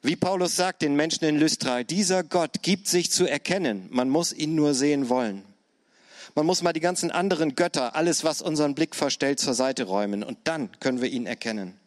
Wie 0.02 0.16
Paulus 0.16 0.56
sagt 0.56 0.82
den 0.82 0.96
Menschen 0.96 1.24
in 1.26 1.38
Lystra, 1.38 1.84
dieser 1.84 2.24
Gott 2.24 2.60
gibt 2.62 2.88
sich 2.88 3.12
zu 3.12 3.24
erkennen, 3.24 3.86
man 3.90 4.08
muss 4.08 4.32
ihn 4.32 4.56
nur 4.56 4.74
sehen 4.74 5.08
wollen. 5.08 5.44
Man 6.34 6.44
muss 6.44 6.60
mal 6.60 6.72
die 6.72 6.80
ganzen 6.80 7.12
anderen 7.12 7.54
Götter, 7.54 7.94
alles, 7.94 8.24
was 8.24 8.42
unseren 8.42 8.74
Blick 8.74 8.96
verstellt, 8.96 9.38
zur 9.38 9.54
Seite 9.54 9.84
räumen. 9.84 10.24
Und 10.24 10.38
dann 10.42 10.70
können 10.80 11.00
wir 11.00 11.08
ihn 11.08 11.26
erkennen. 11.26 11.78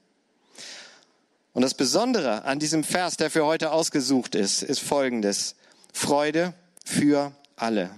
Und 1.52 1.62
das 1.62 1.74
Besondere 1.74 2.46
an 2.46 2.58
diesem 2.58 2.86
Vers, 2.86 3.18
der 3.18 3.30
für 3.30 3.46
heute 3.46 3.74
ausgesucht 3.74 4.34
ist, 4.34 4.64
ist 4.64 4.80
folgendes. 4.80 5.56
Freude 5.92 6.54
für 6.86 7.34
alle. 7.58 7.90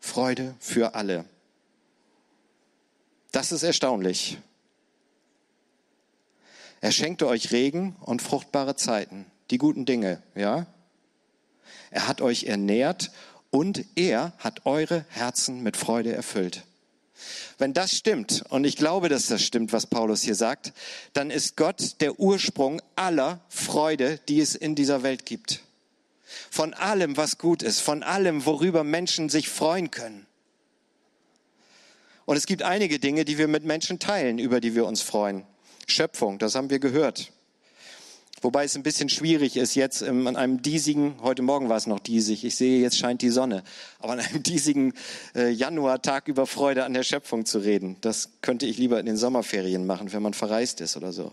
Freude 0.00 0.54
für 0.60 0.94
alle. 0.94 1.26
Das 3.36 3.52
ist 3.52 3.64
erstaunlich. 3.64 4.38
Er 6.80 6.90
schenkte 6.90 7.26
euch 7.26 7.52
Regen 7.52 7.94
und 8.00 8.22
fruchtbare 8.22 8.76
Zeiten, 8.76 9.26
die 9.50 9.58
guten 9.58 9.84
Dinge, 9.84 10.22
ja? 10.34 10.64
Er 11.90 12.08
hat 12.08 12.22
euch 12.22 12.44
ernährt 12.44 13.10
und 13.50 13.84
er 13.94 14.32
hat 14.38 14.64
eure 14.64 15.04
Herzen 15.10 15.62
mit 15.62 15.76
Freude 15.76 16.14
erfüllt. 16.14 16.62
Wenn 17.58 17.74
das 17.74 17.92
stimmt, 17.92 18.42
und 18.48 18.64
ich 18.64 18.76
glaube, 18.76 19.10
dass 19.10 19.26
das 19.26 19.42
stimmt, 19.42 19.70
was 19.74 19.86
Paulus 19.86 20.22
hier 20.22 20.34
sagt, 20.34 20.72
dann 21.12 21.30
ist 21.30 21.58
Gott 21.58 22.00
der 22.00 22.18
Ursprung 22.18 22.80
aller 22.94 23.40
Freude, 23.50 24.18
die 24.30 24.40
es 24.40 24.54
in 24.54 24.74
dieser 24.74 25.02
Welt 25.02 25.26
gibt. 25.26 25.60
Von 26.50 26.72
allem, 26.72 27.18
was 27.18 27.36
gut 27.36 27.62
ist, 27.62 27.80
von 27.80 28.02
allem, 28.02 28.46
worüber 28.46 28.82
Menschen 28.82 29.28
sich 29.28 29.50
freuen 29.50 29.90
können. 29.90 30.26
Und 32.26 32.36
es 32.36 32.46
gibt 32.46 32.62
einige 32.62 32.98
Dinge, 32.98 33.24
die 33.24 33.38
wir 33.38 33.48
mit 33.48 33.64
Menschen 33.64 33.98
teilen, 33.98 34.38
über 34.38 34.60
die 34.60 34.74
wir 34.74 34.84
uns 34.84 35.00
freuen. 35.00 35.44
Schöpfung, 35.86 36.38
das 36.38 36.56
haben 36.56 36.70
wir 36.70 36.80
gehört. 36.80 37.32
Wobei 38.42 38.64
es 38.64 38.76
ein 38.76 38.82
bisschen 38.82 39.08
schwierig 39.08 39.56
ist, 39.56 39.76
jetzt 39.76 40.02
an 40.02 40.36
einem 40.36 40.60
diesigen, 40.60 41.16
heute 41.22 41.42
Morgen 41.42 41.68
war 41.68 41.76
es 41.78 41.86
noch 41.86 42.00
diesig, 42.00 42.44
ich 42.44 42.54
sehe, 42.54 42.82
jetzt 42.82 42.98
scheint 42.98 43.22
die 43.22 43.30
Sonne, 43.30 43.62
aber 43.98 44.12
an 44.12 44.20
einem 44.20 44.42
diesigen 44.44 44.92
äh, 45.34 45.48
Januartag 45.50 46.28
über 46.28 46.46
Freude 46.46 46.84
an 46.84 46.92
der 46.92 47.02
Schöpfung 47.04 47.46
zu 47.46 47.60
reden. 47.60 47.96
Das 48.02 48.30
könnte 48.42 48.66
ich 48.66 48.76
lieber 48.76 49.00
in 49.00 49.06
den 49.06 49.16
Sommerferien 49.16 49.86
machen, 49.86 50.12
wenn 50.12 50.22
man 50.22 50.34
verreist 50.34 50.80
ist 50.80 50.96
oder 50.96 51.12
so. 51.12 51.32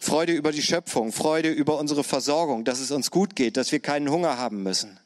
Freude 0.00 0.32
über 0.32 0.52
die 0.52 0.62
Schöpfung, 0.62 1.10
Freude 1.10 1.50
über 1.50 1.78
unsere 1.78 2.04
Versorgung, 2.04 2.64
dass 2.64 2.78
es 2.78 2.90
uns 2.90 3.10
gut 3.10 3.34
geht, 3.34 3.56
dass 3.56 3.72
wir 3.72 3.80
keinen 3.80 4.10
Hunger 4.10 4.38
haben 4.38 4.62
müssen. 4.62 5.00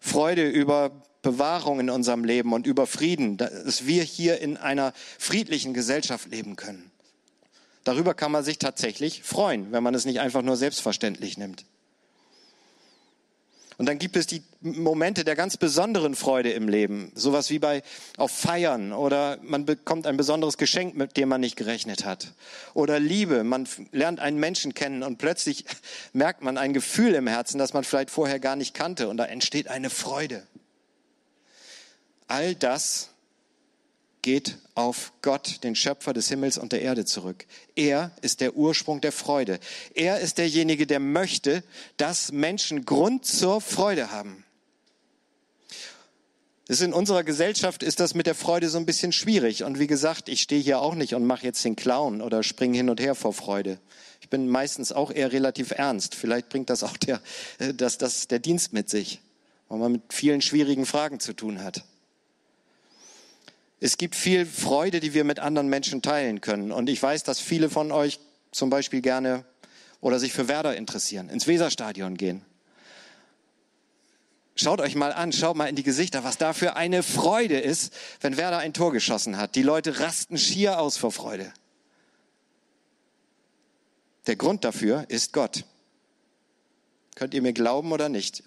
Freude 0.00 0.48
über 0.48 0.90
Bewahrung 1.22 1.80
in 1.80 1.90
unserem 1.90 2.24
Leben 2.24 2.52
und 2.52 2.66
über 2.66 2.86
Frieden, 2.86 3.36
dass 3.36 3.86
wir 3.86 4.02
hier 4.02 4.40
in 4.40 4.56
einer 4.56 4.92
friedlichen 5.18 5.72
Gesellschaft 5.72 6.30
leben 6.30 6.56
können. 6.56 6.90
Darüber 7.84 8.14
kann 8.14 8.30
man 8.30 8.44
sich 8.44 8.58
tatsächlich 8.58 9.22
freuen, 9.22 9.72
wenn 9.72 9.82
man 9.82 9.94
es 9.94 10.04
nicht 10.04 10.20
einfach 10.20 10.42
nur 10.42 10.56
selbstverständlich 10.56 11.38
nimmt. 11.38 11.64
Und 13.78 13.86
dann 13.86 13.98
gibt 13.98 14.16
es 14.16 14.28
die 14.28 14.42
Momente 14.60 15.24
der 15.24 15.34
ganz 15.34 15.56
besonderen 15.56 16.14
Freude 16.14 16.52
im 16.52 16.68
Leben. 16.68 17.10
Sowas 17.16 17.50
wie 17.50 17.58
bei 17.58 17.82
auf 18.16 18.30
Feiern 18.30 18.92
oder 18.92 19.38
man 19.42 19.64
bekommt 19.64 20.06
ein 20.06 20.16
besonderes 20.16 20.56
Geschenk, 20.56 20.94
mit 20.94 21.16
dem 21.16 21.28
man 21.28 21.40
nicht 21.40 21.56
gerechnet 21.56 22.04
hat. 22.04 22.32
Oder 22.74 23.00
Liebe. 23.00 23.42
Man 23.42 23.66
lernt 23.90 24.20
einen 24.20 24.38
Menschen 24.38 24.74
kennen 24.74 25.02
und 25.02 25.18
plötzlich 25.18 25.64
merkt 26.12 26.42
man 26.42 26.58
ein 26.58 26.74
Gefühl 26.74 27.14
im 27.14 27.26
Herzen, 27.26 27.58
das 27.58 27.72
man 27.72 27.82
vielleicht 27.82 28.10
vorher 28.10 28.38
gar 28.38 28.54
nicht 28.54 28.72
kannte. 28.72 29.08
Und 29.08 29.16
da 29.16 29.24
entsteht 29.24 29.66
eine 29.66 29.90
Freude. 29.90 30.46
All 32.28 32.54
das 32.54 33.10
geht 34.22 34.56
auf 34.74 35.12
Gott, 35.20 35.64
den 35.64 35.74
Schöpfer 35.74 36.12
des 36.12 36.28
Himmels 36.28 36.56
und 36.56 36.72
der 36.72 36.82
Erde 36.82 37.04
zurück. 37.04 37.44
Er 37.74 38.12
ist 38.22 38.40
der 38.40 38.56
Ursprung 38.56 39.00
der 39.00 39.12
Freude. 39.12 39.58
Er 39.94 40.20
ist 40.20 40.38
derjenige, 40.38 40.86
der 40.86 41.00
möchte, 41.00 41.62
dass 41.96 42.32
Menschen 42.32 42.84
Grund 42.84 43.26
zur 43.26 43.60
Freude 43.60 44.12
haben. 44.12 44.44
Das 46.68 46.80
in 46.80 46.92
unserer 46.92 47.24
Gesellschaft 47.24 47.82
ist 47.82 47.98
das 48.00 48.14
mit 48.14 48.26
der 48.26 48.36
Freude 48.36 48.68
so 48.68 48.78
ein 48.78 48.86
bisschen 48.86 49.12
schwierig. 49.12 49.64
Und 49.64 49.78
wie 49.80 49.88
gesagt, 49.88 50.28
ich 50.28 50.40
stehe 50.40 50.62
hier 50.62 50.80
auch 50.80 50.94
nicht 50.94 51.14
und 51.14 51.26
mache 51.26 51.44
jetzt 51.44 51.64
den 51.64 51.76
Clown 51.76 52.22
oder 52.22 52.42
springe 52.42 52.76
hin 52.76 52.88
und 52.88 53.00
her 53.00 53.14
vor 53.14 53.32
Freude. 53.32 53.78
Ich 54.20 54.28
bin 54.30 54.48
meistens 54.48 54.92
auch 54.92 55.10
eher 55.10 55.32
relativ 55.32 55.72
ernst. 55.72 56.14
Vielleicht 56.14 56.48
bringt 56.48 56.70
das 56.70 56.84
auch 56.84 56.96
der, 56.96 57.20
äh, 57.58 57.74
das, 57.74 57.98
das, 57.98 58.28
der 58.28 58.38
Dienst 58.38 58.72
mit 58.72 58.88
sich, 58.88 59.20
weil 59.68 59.80
man 59.80 59.92
mit 59.92 60.02
vielen 60.10 60.40
schwierigen 60.40 60.86
Fragen 60.86 61.18
zu 61.18 61.32
tun 61.32 61.62
hat. 61.62 61.84
Es 63.84 63.96
gibt 63.96 64.14
viel 64.14 64.46
Freude, 64.46 65.00
die 65.00 65.12
wir 65.12 65.24
mit 65.24 65.40
anderen 65.40 65.66
Menschen 65.66 66.02
teilen 66.02 66.40
können. 66.40 66.70
Und 66.70 66.88
ich 66.88 67.02
weiß, 67.02 67.24
dass 67.24 67.40
viele 67.40 67.68
von 67.68 67.90
euch 67.90 68.20
zum 68.52 68.70
Beispiel 68.70 69.00
gerne 69.00 69.44
oder 70.00 70.20
sich 70.20 70.32
für 70.32 70.46
Werder 70.46 70.76
interessieren, 70.76 71.28
ins 71.28 71.48
Weserstadion 71.48 72.16
gehen. 72.16 72.44
Schaut 74.54 74.80
euch 74.80 74.94
mal 74.94 75.12
an, 75.12 75.32
schaut 75.32 75.56
mal 75.56 75.66
in 75.66 75.74
die 75.74 75.82
Gesichter, 75.82 76.22
was 76.22 76.38
da 76.38 76.52
für 76.52 76.76
eine 76.76 77.02
Freude 77.02 77.58
ist, 77.58 77.92
wenn 78.20 78.36
Werder 78.36 78.58
ein 78.58 78.72
Tor 78.72 78.92
geschossen 78.92 79.36
hat. 79.36 79.56
Die 79.56 79.64
Leute 79.64 79.98
rasten 79.98 80.38
schier 80.38 80.78
aus 80.78 80.96
vor 80.96 81.10
Freude. 81.10 81.52
Der 84.28 84.36
Grund 84.36 84.62
dafür 84.62 85.06
ist 85.08 85.32
Gott. 85.32 85.64
Könnt 87.16 87.34
ihr 87.34 87.42
mir 87.42 87.52
glauben 87.52 87.90
oder 87.90 88.08
nicht? 88.08 88.44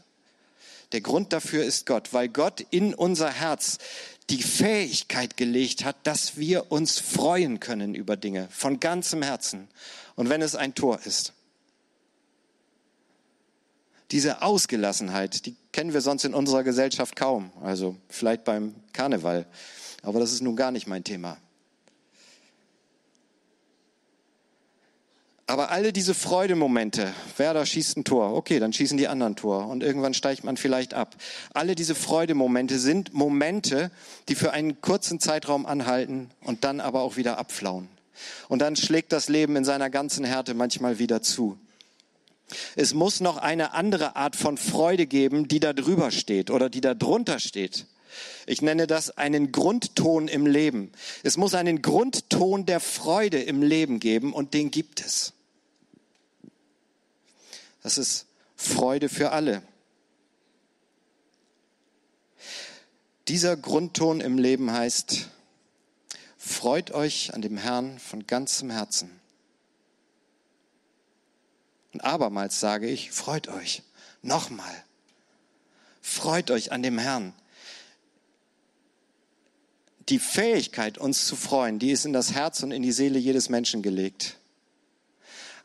Der 0.92 1.01
Grund 1.01 1.34
dafür 1.34 1.65
ist 1.65 1.86
Gott, 1.86 2.13
weil 2.13 2.30
Gott 2.30 2.65
in 2.70 2.94
unser 2.94 3.30
Herz 3.30 3.80
die 4.29 4.41
Fähigkeit 4.41 5.38
gelegt 5.38 5.86
hat, 5.86 5.96
dass 6.03 6.38
wir 6.38 6.72
uns 6.72 7.00
freuen 7.00 7.60
können 7.60 7.94
über 7.94 8.17
Dinge 8.17 8.48
von 8.51 8.79
ganzem 8.79 9.22
Herzen. 9.22 9.67
Und 10.15 10.29
wenn 10.29 10.41
es 10.41 10.55
ein 10.55 10.74
Tor 10.74 11.00
ist. 11.05 11.34
Diese 14.12 14.41
Ausgelassenheit, 14.41 15.46
die 15.46 15.55
kennen 15.72 15.94
wir 15.94 16.01
sonst 16.01 16.25
in 16.25 16.34
unserer 16.34 16.63
Gesellschaft 16.63 17.15
kaum. 17.15 17.51
Also 17.62 17.98
vielleicht 18.08 18.44
beim 18.44 18.75
Karneval. 18.94 19.46
Aber 20.03 20.20
das 20.20 20.32
ist 20.32 20.41
nun 20.41 20.55
gar 20.55 20.72
nicht 20.72 20.88
mein 20.88 21.03
Thema. 21.03 21.38
Aber 25.48 25.70
alle 25.70 25.94
diese 25.94 26.16
Freudemomente, 26.16 27.14
Werder 27.38 27.68
schießt 27.68 27.98
ein 27.98 28.04
Tor, 28.04 28.34
okay, 28.34 28.60
dann 28.60 28.74
schießen 28.74 28.98
die 28.98 29.08
anderen 29.08 29.36
Tor 29.36 29.68
und 29.68 29.84
irgendwann 29.84 30.16
steigt 30.16 30.44
man 30.44 30.58
vielleicht 30.58 30.96
ab. 30.96 31.16
Alle 31.54 31.75
diese 31.75 31.94
Freudemomente 31.94 32.80
sind 32.80 33.14
Momente, 33.14 33.92
die 34.28 34.34
für 34.34 34.54
einen 34.54 34.82
kurzen 34.82 35.20
Zeitraum 35.20 35.68
anhalten 35.68 36.32
und 36.42 36.64
dann 36.64 36.80
aber 36.80 37.04
auch 37.04 37.16
wieder 37.16 37.38
abflauen. 37.38 37.90
Und 38.48 38.60
dann 38.60 38.75
schlägt 38.75 39.12
das 39.12 39.30
Leben 39.30 39.56
in 39.56 39.66
seiner 39.66 39.92
ganzen 39.92 40.25
Härte 40.25 40.56
manchmal 40.56 40.98
wieder 40.98 41.22
zu. 41.22 41.60
Es 42.75 42.96
muss 42.96 43.20
noch 43.20 43.38
eine 43.38 43.74
andere 43.74 44.16
Art 44.16 44.36
von 44.36 44.58
Freude 44.58 45.06
geben, 45.06 45.48
die 45.48 45.60
da 45.60 45.74
drüber 45.74 46.10
steht 46.10 46.50
oder 46.50 46.70
die 46.70 46.82
da 46.82 46.96
drunter 46.96 47.40
steht. 47.40 47.86
Ich 48.48 48.62
nenne 48.62 48.88
das 48.88 49.16
einen 49.16 49.52
Grundton 49.52 50.28
im 50.28 50.48
Leben. 50.48 50.92
Es 51.22 51.38
muss 51.38 51.54
einen 51.54 51.84
Grundton 51.84 52.66
der 52.66 52.80
Freude 52.80 53.42
im 53.42 53.62
Leben 53.62 54.00
geben 54.00 54.34
und 54.34 54.56
den 54.56 54.72
gibt 54.72 55.02
es. 55.06 55.35
Das 57.86 58.00
ist 58.00 58.25
Freude 58.56 59.10
für 59.10 59.32
alle. 59.32 59.62
Dieser 63.27 63.56
Grundton 63.56 64.22
im 64.22 64.39
Leben 64.39 64.72
heißt, 64.72 65.30
freut 66.36 66.89
euch 66.89 67.36
an 67.36 67.44
dem 67.44 67.58
Herrn 67.58 68.00
von 68.00 68.25
ganzem 68.25 68.72
Herzen. 68.72 69.12
Und 71.94 72.01
abermals 72.04 72.60
sage 72.60 72.89
ich, 72.89 73.12
freut 73.12 73.50
euch. 73.50 73.84
Nochmal. 74.24 74.84
Freut 76.01 76.50
euch 76.50 76.72
an 76.72 76.82
dem 76.82 76.98
Herrn. 76.98 77.34
Die 80.10 80.18
Fähigkeit, 80.18 80.98
uns 80.98 81.27
zu 81.27 81.36
freuen, 81.36 81.77
die 81.77 81.92
ist 81.92 82.06
in 82.06 82.13
das 82.13 82.34
Herz 82.34 82.63
und 82.63 82.72
in 82.72 82.82
die 82.82 82.92
Seele 82.92 83.20
jedes 83.20 83.50
Menschen 83.50 83.84
gelegt. 83.84 84.39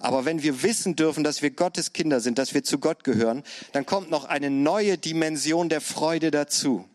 Aber 0.01 0.25
wenn 0.25 0.43
wir 0.43 0.63
wissen 0.63 0.97
dürfen, 0.97 1.25
dass 1.25 1.43
wir 1.43 1.51
Gottes 1.51 1.93
Kinder 1.93 2.21
sind, 2.21 2.39
dass 2.39 2.55
wir 2.55 2.65
zu 2.65 2.79
Gott 2.79 3.05
gehören, 3.05 3.45
dann 3.73 3.85
kommt 3.85 4.11
noch 4.11 4.25
eine 4.25 4.51
neue 4.51 4.97
Dimension 4.97 5.69
der 5.69 5.83
Freude 5.83 6.31
dazu. 6.31 6.89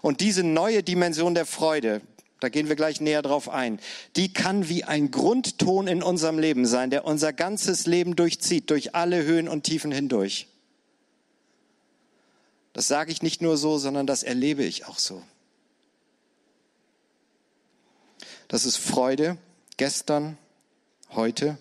Und 0.00 0.22
diese 0.22 0.42
neue 0.42 0.82
Dimension 0.82 1.34
der 1.34 1.44
Freude, 1.44 2.00
da 2.40 2.48
gehen 2.48 2.68
wir 2.68 2.76
gleich 2.76 3.02
näher 3.02 3.20
drauf 3.20 3.50
ein, 3.50 3.78
die 4.16 4.32
kann 4.32 4.70
wie 4.70 4.84
ein 4.84 5.10
Grundton 5.10 5.86
in 5.86 6.02
unserem 6.02 6.38
Leben 6.38 6.64
sein, 6.64 6.88
der 6.88 7.04
unser 7.04 7.34
ganzes 7.34 7.86
Leben 7.86 8.16
durchzieht, 8.16 8.70
durch 8.70 8.94
alle 8.94 9.24
Höhen 9.24 9.48
und 9.48 9.64
Tiefen 9.64 9.92
hindurch. 9.92 10.48
Das 12.72 12.88
sage 12.88 13.12
ich 13.12 13.20
nicht 13.20 13.42
nur 13.42 13.58
so, 13.58 13.76
sondern 13.76 14.06
das 14.06 14.22
erlebe 14.22 14.64
ich 14.64 14.86
auch 14.86 14.98
so. 14.98 15.22
Das 18.46 18.64
ist 18.64 18.78
Freude, 18.78 19.36
gestern, 19.78 20.36
heute 21.10 21.56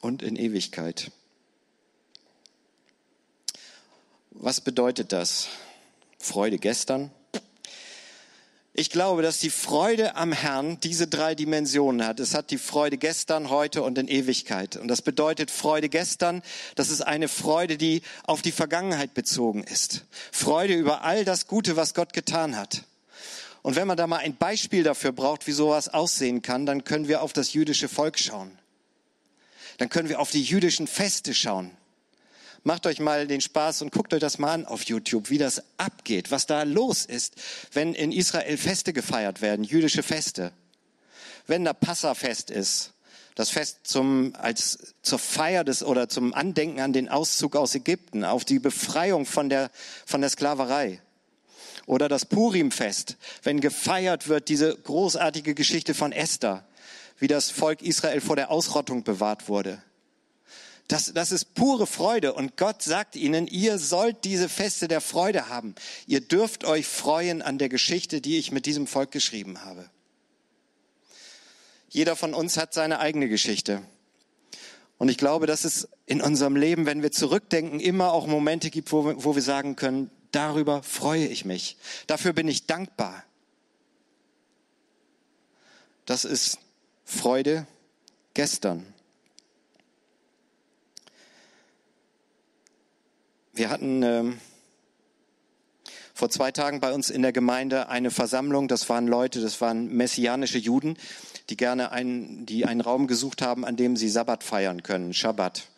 und 0.00 0.22
in 0.22 0.36
Ewigkeit. 0.36 1.10
Was 4.30 4.60
bedeutet 4.60 5.12
das? 5.12 5.48
Freude 6.18 6.58
gestern? 6.58 7.10
Ich 8.74 8.90
glaube, 8.90 9.22
dass 9.22 9.40
die 9.40 9.50
Freude 9.50 10.16
am 10.16 10.32
Herrn 10.32 10.78
diese 10.80 11.08
drei 11.08 11.34
Dimensionen 11.34 12.06
hat. 12.06 12.20
Es 12.20 12.34
hat 12.34 12.50
die 12.50 12.58
Freude 12.58 12.98
gestern, 12.98 13.48
heute 13.48 13.82
und 13.82 13.96
in 13.98 14.06
Ewigkeit. 14.06 14.76
Und 14.76 14.88
das 14.88 15.02
bedeutet 15.02 15.50
Freude 15.50 15.88
gestern, 15.88 16.42
das 16.76 16.90
ist 16.90 17.00
eine 17.00 17.28
Freude, 17.28 17.78
die 17.78 18.02
auf 18.24 18.42
die 18.42 18.52
Vergangenheit 18.52 19.14
bezogen 19.14 19.64
ist. 19.64 20.04
Freude 20.30 20.74
über 20.74 21.02
all 21.02 21.24
das 21.24 21.46
Gute, 21.46 21.76
was 21.76 21.94
Gott 21.94 22.12
getan 22.12 22.56
hat. 22.56 22.84
Und 23.62 23.76
wenn 23.76 23.86
man 23.86 23.96
da 23.96 24.06
mal 24.06 24.18
ein 24.18 24.36
Beispiel 24.36 24.82
dafür 24.82 25.12
braucht, 25.12 25.46
wie 25.46 25.52
sowas 25.52 25.88
aussehen 25.88 26.42
kann, 26.42 26.66
dann 26.66 26.84
können 26.84 27.08
wir 27.08 27.22
auf 27.22 27.32
das 27.32 27.52
jüdische 27.52 27.88
Volk 27.88 28.18
schauen. 28.18 28.58
Dann 29.78 29.88
können 29.88 30.08
wir 30.08 30.20
auf 30.20 30.30
die 30.30 30.42
jüdischen 30.42 30.86
Feste 30.86 31.34
schauen. 31.34 31.70
Macht 32.62 32.86
euch 32.86 33.00
mal 33.00 33.26
den 33.26 33.40
Spaß 33.40 33.80
und 33.82 33.92
guckt 33.92 34.12
euch 34.12 34.20
das 34.20 34.38
mal 34.38 34.52
an 34.52 34.66
auf 34.66 34.82
YouTube, 34.82 35.30
wie 35.30 35.38
das 35.38 35.62
abgeht, 35.78 36.30
was 36.30 36.46
da 36.46 36.62
los 36.64 37.06
ist, 37.06 37.34
wenn 37.72 37.94
in 37.94 38.12
Israel 38.12 38.58
Feste 38.58 38.92
gefeiert 38.92 39.40
werden, 39.40 39.64
jüdische 39.64 40.02
Feste. 40.02 40.52
Wenn 41.46 41.64
da 41.64 41.72
Passafest 41.72 42.50
ist, 42.50 42.92
das 43.34 43.48
Fest 43.48 43.80
zum, 43.84 44.34
als, 44.36 44.94
zur 45.00 45.18
Feier 45.18 45.64
des 45.64 45.82
oder 45.82 46.10
zum 46.10 46.34
Andenken 46.34 46.80
an 46.80 46.92
den 46.92 47.08
Auszug 47.08 47.56
aus 47.56 47.74
Ägypten, 47.74 48.24
auf 48.24 48.44
die 48.44 48.58
Befreiung 48.58 49.24
von 49.24 49.48
der, 49.48 49.70
von 50.04 50.20
der 50.20 50.28
Sklaverei. 50.28 51.00
Oder 51.86 52.08
das 52.08 52.26
Purimfest, 52.26 53.16
wenn 53.42 53.60
gefeiert 53.60 54.28
wird, 54.28 54.48
diese 54.48 54.76
großartige 54.76 55.54
Geschichte 55.54 55.94
von 55.94 56.12
Esther, 56.12 56.66
wie 57.18 57.26
das 57.26 57.50
Volk 57.50 57.82
Israel 57.82 58.20
vor 58.20 58.36
der 58.36 58.50
Ausrottung 58.50 59.04
bewahrt 59.04 59.48
wurde. 59.48 59.82
Das, 60.90 61.12
das 61.14 61.30
ist 61.30 61.54
pure 61.54 61.86
Freude. 61.86 62.32
Und 62.32 62.56
Gott 62.56 62.82
sagt 62.82 63.14
ihnen, 63.14 63.46
ihr 63.46 63.78
sollt 63.78 64.24
diese 64.24 64.48
Feste 64.48 64.88
der 64.88 65.00
Freude 65.00 65.48
haben. 65.48 65.76
Ihr 66.08 66.20
dürft 66.20 66.64
euch 66.64 66.86
freuen 66.86 67.42
an 67.42 67.58
der 67.58 67.68
Geschichte, 67.68 68.20
die 68.20 68.38
ich 68.38 68.50
mit 68.50 68.66
diesem 68.66 68.88
Volk 68.88 69.12
geschrieben 69.12 69.64
habe. 69.64 69.88
Jeder 71.90 72.16
von 72.16 72.34
uns 72.34 72.56
hat 72.56 72.74
seine 72.74 72.98
eigene 72.98 73.28
Geschichte. 73.28 73.82
Und 74.98 75.08
ich 75.08 75.16
glaube, 75.16 75.46
dass 75.46 75.64
es 75.64 75.88
in 76.06 76.20
unserem 76.20 76.56
Leben, 76.56 76.86
wenn 76.86 77.02
wir 77.02 77.12
zurückdenken, 77.12 77.78
immer 77.78 78.12
auch 78.12 78.26
Momente 78.26 78.70
gibt, 78.70 78.90
wo 78.90 79.06
wir, 79.06 79.24
wo 79.24 79.34
wir 79.36 79.42
sagen 79.42 79.76
können, 79.76 80.10
darüber 80.32 80.82
freue 80.82 81.26
ich 81.26 81.44
mich. 81.44 81.76
Dafür 82.06 82.32
bin 82.32 82.48
ich 82.48 82.66
dankbar. 82.66 83.24
Das 86.06 86.24
ist 86.24 86.58
Freude 87.04 87.66
gestern. 88.34 88.84
Wir 93.52 93.68
hatten 93.68 94.02
ähm, 94.02 94.40
vor 96.14 96.30
zwei 96.30 96.50
Tagen 96.52 96.80
bei 96.80 96.92
uns 96.92 97.10
in 97.10 97.22
der 97.22 97.32
Gemeinde 97.32 97.88
eine 97.88 98.10
Versammlung. 98.10 98.68
Das 98.68 98.88
waren 98.88 99.06
Leute, 99.06 99.40
das 99.40 99.60
waren 99.60 99.88
messianische 99.94 100.58
Juden, 100.58 100.96
die 101.48 101.56
gerne 101.56 101.92
einen, 101.92 102.46
die 102.46 102.64
einen 102.64 102.80
Raum 102.80 103.06
gesucht 103.06 103.42
haben, 103.42 103.64
an 103.64 103.76
dem 103.76 103.96
sie 103.96 104.08
Sabbat 104.08 104.44
feiern 104.44 104.82
können, 104.82 105.12
Schabbat. 105.14 105.68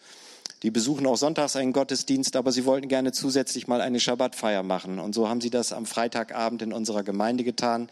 Die 0.63 0.71
besuchen 0.71 1.07
auch 1.07 1.17
sonntags 1.17 1.57
einen 1.57 1.73
Gottesdienst, 1.73 2.37
aber 2.37 2.53
sie 2.53 2.65
wollten 2.65 2.87
gerne 2.87 3.13
zusätzlich 3.13 3.67
mal 3.67 3.81
eine 3.81 3.99
Schabbatfeier 3.99 4.63
machen. 4.63 5.01
Und 5.01 5.15
so 5.15 5.29
haben 5.29 5.41
sie 5.41 5.51
das 5.51 5.73
am 5.73 5.87
Freitagabend 5.87 6.63
in 6.63 6.73
unserer 6.73 7.03
Gemeinde 7.03 7.43
getan. 7.43 7.89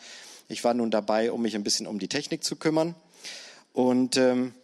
Ich 0.48 0.62
war 0.62 0.72
nun 0.74 0.90
dabei, 0.90 1.32
um 1.32 1.42
mich 1.42 1.56
ein 1.56 1.64
bisschen 1.64 1.88
um 1.88 1.98
die 1.98 2.08
Technik 2.08 2.44
zu 2.44 2.54
kümmern. 2.54 2.94
Und 3.72 4.16
ähm, 4.16 4.54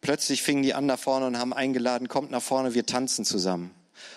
plötzlich 0.00 0.42
fingen 0.42 0.64
die 0.64 0.74
an 0.74 0.86
nach 0.86 0.98
vorne 0.98 1.26
und 1.26 1.38
haben 1.38 1.52
eingeladen, 1.52 2.08
kommt 2.08 2.32
nach 2.32 2.42
vorne, 2.42 2.74
wir 2.74 2.84
tanzen 2.84 3.24
zusammen. 3.24 3.70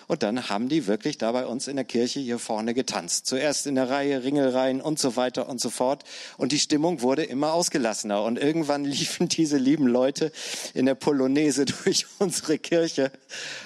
Und 0.06 0.22
dann 0.22 0.48
haben 0.48 0.68
die 0.68 0.86
wirklich 0.86 1.18
da 1.18 1.32
bei 1.32 1.46
uns 1.46 1.68
in 1.68 1.76
der 1.76 1.84
Kirche 1.84 2.20
hier 2.20 2.38
vorne 2.38 2.74
getanzt. 2.74 3.26
Zuerst 3.26 3.66
in 3.66 3.74
der 3.74 3.90
Reihe, 3.90 4.22
Ringelreihen 4.22 4.80
und 4.80 4.98
so 4.98 5.16
weiter 5.16 5.48
und 5.48 5.60
so 5.60 5.70
fort. 5.70 6.04
Und 6.36 6.52
die 6.52 6.58
Stimmung 6.58 7.02
wurde 7.02 7.24
immer 7.24 7.52
ausgelassener. 7.52 8.22
Und 8.22 8.38
irgendwann 8.38 8.84
liefen 8.86 9.28
diese 9.28 9.58
lieben 9.58 9.86
Leute 9.86 10.32
in 10.74 10.86
der 10.86 10.94
Polonaise 10.94 11.64
durch 11.84 12.06
unsere 12.18 12.58
Kirche 12.58 13.12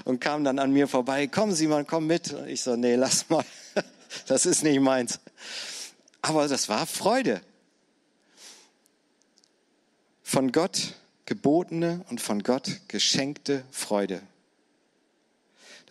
und 0.05 0.21
kamen 0.21 0.45
dann 0.45 0.59
an 0.59 0.73
mir 0.73 0.89
vorbei. 0.89 1.27
Komm, 1.27 1.53
Simon, 1.53 1.87
komm 1.87 2.07
mit. 2.07 2.33
Und 2.33 2.49
ich 2.49 2.63
so, 2.63 2.77
nee, 2.77 2.97
lass 2.97 3.29
mal. 3.29 3.45
Das 4.27 4.45
ist 4.45 4.63
nicht 4.63 4.79
meins. 4.79 5.21
Aber 6.21 6.47
das 6.47 6.69
war 6.69 6.87
Freude. 6.87 7.41
Von 10.23 10.53
Gott 10.53 10.95
gebotene 11.25 12.05
und 12.11 12.21
von 12.21 12.43
Gott 12.43 12.81
geschenkte 12.89 13.65
Freude. 13.71 14.23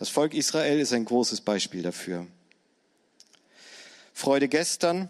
Das 0.02 0.08
Volk 0.08 0.34
Israel 0.34 0.80
ist 0.80 0.92
ein 0.92 1.04
großes 1.04 1.42
Beispiel 1.42 1.80
dafür. 1.80 2.26
Freude 4.12 4.48
gestern, 4.48 5.08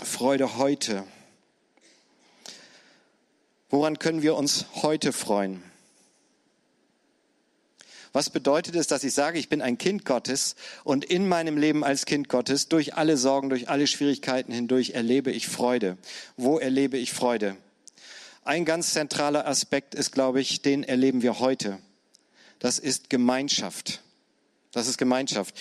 Freude 0.00 0.56
heute. 0.56 1.02
Woran 3.70 3.98
können 3.98 4.22
wir 4.22 4.36
uns 4.36 4.66
heute 4.82 5.12
freuen? 5.12 5.64
Was 8.12 8.30
bedeutet 8.30 8.76
es, 8.76 8.86
dass 8.86 9.02
ich 9.02 9.14
sage, 9.14 9.36
ich 9.36 9.48
bin 9.48 9.62
ein 9.62 9.78
Kind 9.78 10.04
Gottes 10.04 10.54
und 10.84 11.04
in 11.04 11.26
meinem 11.26 11.56
Leben 11.56 11.82
als 11.82 12.06
Kind 12.06 12.28
Gottes 12.28 12.68
durch 12.68 12.94
alle 12.94 13.16
Sorgen, 13.16 13.48
durch 13.48 13.68
alle 13.68 13.88
Schwierigkeiten 13.88 14.52
hindurch 14.52 14.90
erlebe 14.90 15.32
ich 15.32 15.48
Freude? 15.48 15.98
Wo 16.36 16.60
erlebe 16.60 16.98
ich 16.98 17.12
Freude? 17.12 17.56
Ein 18.44 18.64
ganz 18.64 18.92
zentraler 18.92 19.48
Aspekt 19.48 19.96
ist, 19.96 20.12
glaube 20.12 20.40
ich, 20.40 20.62
den 20.62 20.84
erleben 20.84 21.20
wir 21.22 21.40
heute. 21.40 21.80
Das 22.60 22.78
ist 22.78 23.10
Gemeinschaft. 23.10 24.02
Das 24.72 24.86
ist 24.86 24.98
Gemeinschaft. 24.98 25.54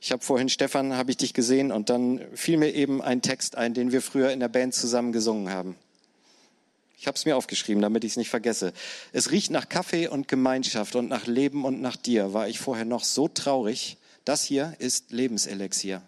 Ich 0.00 0.12
habe 0.12 0.22
vorhin, 0.22 0.48
Stefan, 0.48 0.94
habe 0.94 1.10
ich 1.10 1.16
dich 1.16 1.34
gesehen 1.34 1.72
und 1.72 1.90
dann 1.90 2.20
fiel 2.34 2.56
mir 2.56 2.72
eben 2.74 3.02
ein 3.02 3.22
Text 3.22 3.56
ein, 3.56 3.74
den 3.74 3.92
wir 3.92 4.02
früher 4.02 4.30
in 4.32 4.40
der 4.40 4.48
Band 4.48 4.74
zusammen 4.74 5.12
gesungen 5.12 5.50
haben. 5.50 5.76
Ich 6.98 7.06
habe 7.06 7.16
es 7.16 7.24
mir 7.24 7.36
aufgeschrieben, 7.36 7.80
damit 7.80 8.04
ich 8.04 8.12
es 8.12 8.16
nicht 8.18 8.28
vergesse. 8.28 8.74
Es 9.12 9.30
riecht 9.30 9.50
nach 9.50 9.68
Kaffee 9.70 10.08
und 10.08 10.28
Gemeinschaft 10.28 10.96
und 10.96 11.08
nach 11.08 11.26
Leben 11.26 11.64
und 11.64 11.80
nach 11.80 11.96
dir. 11.96 12.34
War 12.34 12.48
ich 12.48 12.58
vorher 12.58 12.84
noch 12.84 13.04
so 13.04 13.26
traurig? 13.28 13.96
Das 14.26 14.44
hier 14.44 14.74
ist 14.78 15.10
Lebenselixier. 15.10 16.02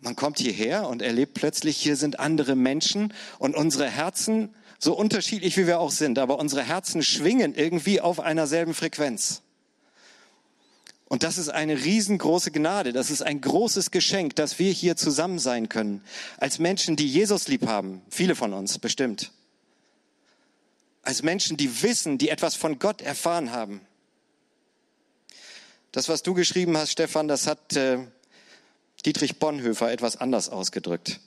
Man 0.00 0.16
kommt 0.16 0.40
hierher 0.40 0.88
und 0.88 1.00
erlebt 1.00 1.34
plötzlich, 1.34 1.76
hier 1.76 1.94
sind 1.94 2.18
andere 2.18 2.56
Menschen 2.56 3.14
und 3.38 3.54
unsere 3.54 3.88
Herzen 3.88 4.52
so 4.82 4.94
unterschiedlich 4.94 5.56
wie 5.56 5.68
wir 5.68 5.78
auch 5.78 5.92
sind, 5.92 6.18
aber 6.18 6.40
unsere 6.40 6.64
Herzen 6.64 7.04
schwingen 7.04 7.54
irgendwie 7.54 8.00
auf 8.00 8.18
einer 8.18 8.48
selben 8.48 8.74
Frequenz. 8.74 9.42
Und 11.06 11.22
das 11.22 11.38
ist 11.38 11.50
eine 11.50 11.84
riesengroße 11.84 12.50
Gnade, 12.50 12.92
das 12.92 13.08
ist 13.08 13.22
ein 13.22 13.40
großes 13.40 13.92
Geschenk, 13.92 14.34
dass 14.34 14.58
wir 14.58 14.72
hier 14.72 14.96
zusammen 14.96 15.38
sein 15.38 15.68
können, 15.68 16.02
als 16.36 16.58
Menschen, 16.58 16.96
die 16.96 17.06
Jesus 17.06 17.46
lieb 17.46 17.68
haben, 17.68 18.02
viele 18.10 18.34
von 18.34 18.52
uns 18.52 18.80
bestimmt. 18.80 19.30
Als 21.02 21.22
Menschen, 21.22 21.56
die 21.56 21.82
wissen, 21.82 22.18
die 22.18 22.30
etwas 22.30 22.56
von 22.56 22.80
Gott 22.80 23.02
erfahren 23.02 23.52
haben. 23.52 23.82
Das, 25.92 26.08
was 26.08 26.24
du 26.24 26.34
geschrieben 26.34 26.76
hast, 26.76 26.90
Stefan, 26.90 27.28
das 27.28 27.46
hat 27.46 27.76
äh, 27.76 27.98
Dietrich 29.06 29.38
Bonhoeffer 29.38 29.92
etwas 29.92 30.16
anders 30.16 30.48
ausgedrückt. 30.48 31.20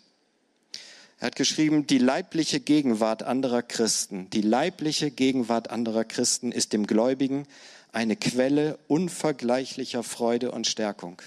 Er 1.20 1.28
hat 1.28 1.36
geschrieben, 1.36 1.88
die 1.88 1.98
leibliche 1.98 2.60
Gegenwart 2.60 3.24
anderer 3.24 3.62
Christen, 3.62 4.30
die 4.32 4.42
leibliche 4.42 5.12
Gegenwart 5.12 5.70
anderer 5.70 6.04
Christen 6.04 6.52
ist 6.52 6.74
dem 6.74 6.88
Gläubigen 6.88 7.48
eine 7.94 8.18
Quelle 8.18 8.78
unvergleichlicher 8.88 10.04
Freude 10.04 10.52
und 10.52 10.68
Stärkung. 10.68 11.22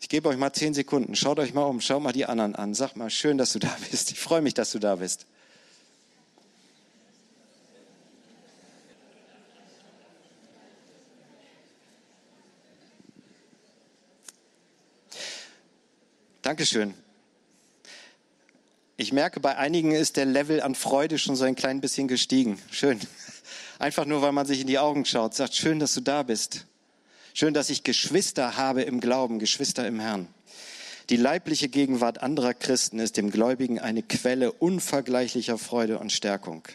Ich 0.00 0.08
gebe 0.08 0.30
euch 0.30 0.38
mal 0.38 0.52
zehn 0.54 0.72
Sekunden. 0.72 1.14
Schaut 1.14 1.38
euch 1.38 1.52
mal 1.52 1.64
um, 1.64 1.82
schaut 1.82 2.02
mal 2.02 2.12
die 2.12 2.24
anderen 2.24 2.54
an. 2.56 2.72
Sag 2.74 2.96
mal, 2.96 3.10
schön, 3.10 3.36
dass 3.36 3.52
du 3.52 3.58
da 3.58 3.76
bist. 3.90 4.10
Ich 4.10 4.18
freue 4.18 4.40
mich, 4.40 4.54
dass 4.54 4.72
du 4.72 4.78
da 4.78 4.96
bist. 4.96 5.26
Dankeschön. 16.50 16.94
Ich 18.96 19.12
merke, 19.12 19.38
bei 19.38 19.56
einigen 19.56 19.92
ist 19.92 20.16
der 20.16 20.24
Level 20.24 20.60
an 20.60 20.74
Freude 20.74 21.16
schon 21.16 21.36
so 21.36 21.44
ein 21.44 21.54
klein 21.54 21.80
bisschen 21.80 22.08
gestiegen. 22.08 22.60
Schön. 22.72 22.98
Einfach 23.78 24.04
nur, 24.04 24.20
weil 24.20 24.32
man 24.32 24.46
sich 24.46 24.60
in 24.60 24.66
die 24.66 24.80
Augen 24.80 25.04
schaut, 25.04 25.32
sagt, 25.32 25.54
schön, 25.54 25.78
dass 25.78 25.94
du 25.94 26.00
da 26.00 26.24
bist. 26.24 26.66
Schön, 27.34 27.54
dass 27.54 27.70
ich 27.70 27.84
Geschwister 27.84 28.56
habe 28.56 28.82
im 28.82 28.98
Glauben, 28.98 29.38
Geschwister 29.38 29.86
im 29.86 30.00
Herrn. 30.00 30.26
Die 31.08 31.16
leibliche 31.16 31.68
Gegenwart 31.68 32.20
anderer 32.20 32.52
Christen 32.52 32.98
ist 32.98 33.16
dem 33.16 33.30
Gläubigen 33.30 33.78
eine 33.78 34.02
Quelle 34.02 34.50
unvergleichlicher 34.50 35.56
Freude 35.56 36.00
und 36.00 36.10
Stärkung. 36.10 36.66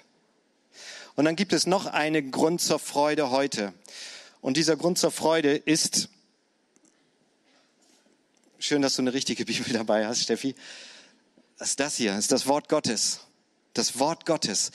Und 1.15 1.25
dann 1.25 1.35
gibt 1.35 1.51
es 1.51 1.67
noch 1.67 1.85
einen 1.85 2.31
Grund 2.31 2.61
zur 2.61 2.79
Freude 2.79 3.29
heute. 3.29 3.73
Und 4.39 4.55
dieser 4.55 4.77
Grund 4.77 4.97
zur 4.97 5.11
Freude 5.11 5.53
ist 5.53 6.07
Schön, 8.67 8.81
dass 8.81 8.95
du 8.95 9.03
eine 9.03 9.13
richtige 9.13 9.45
Bibel 9.45 9.71
dabei 9.73 10.07
hast, 10.07 10.23
Steffi. 10.23 10.55
Das 11.59 11.69
ist 11.69 11.79
das 11.79 11.97
hier, 11.97 12.17
ist 12.17 12.31
das 12.31 12.47
Wort 12.47 12.67
Gottes. 12.67 13.19
Das 13.73 13.99
Wort 13.99 14.25
Gottes. 14.25 14.71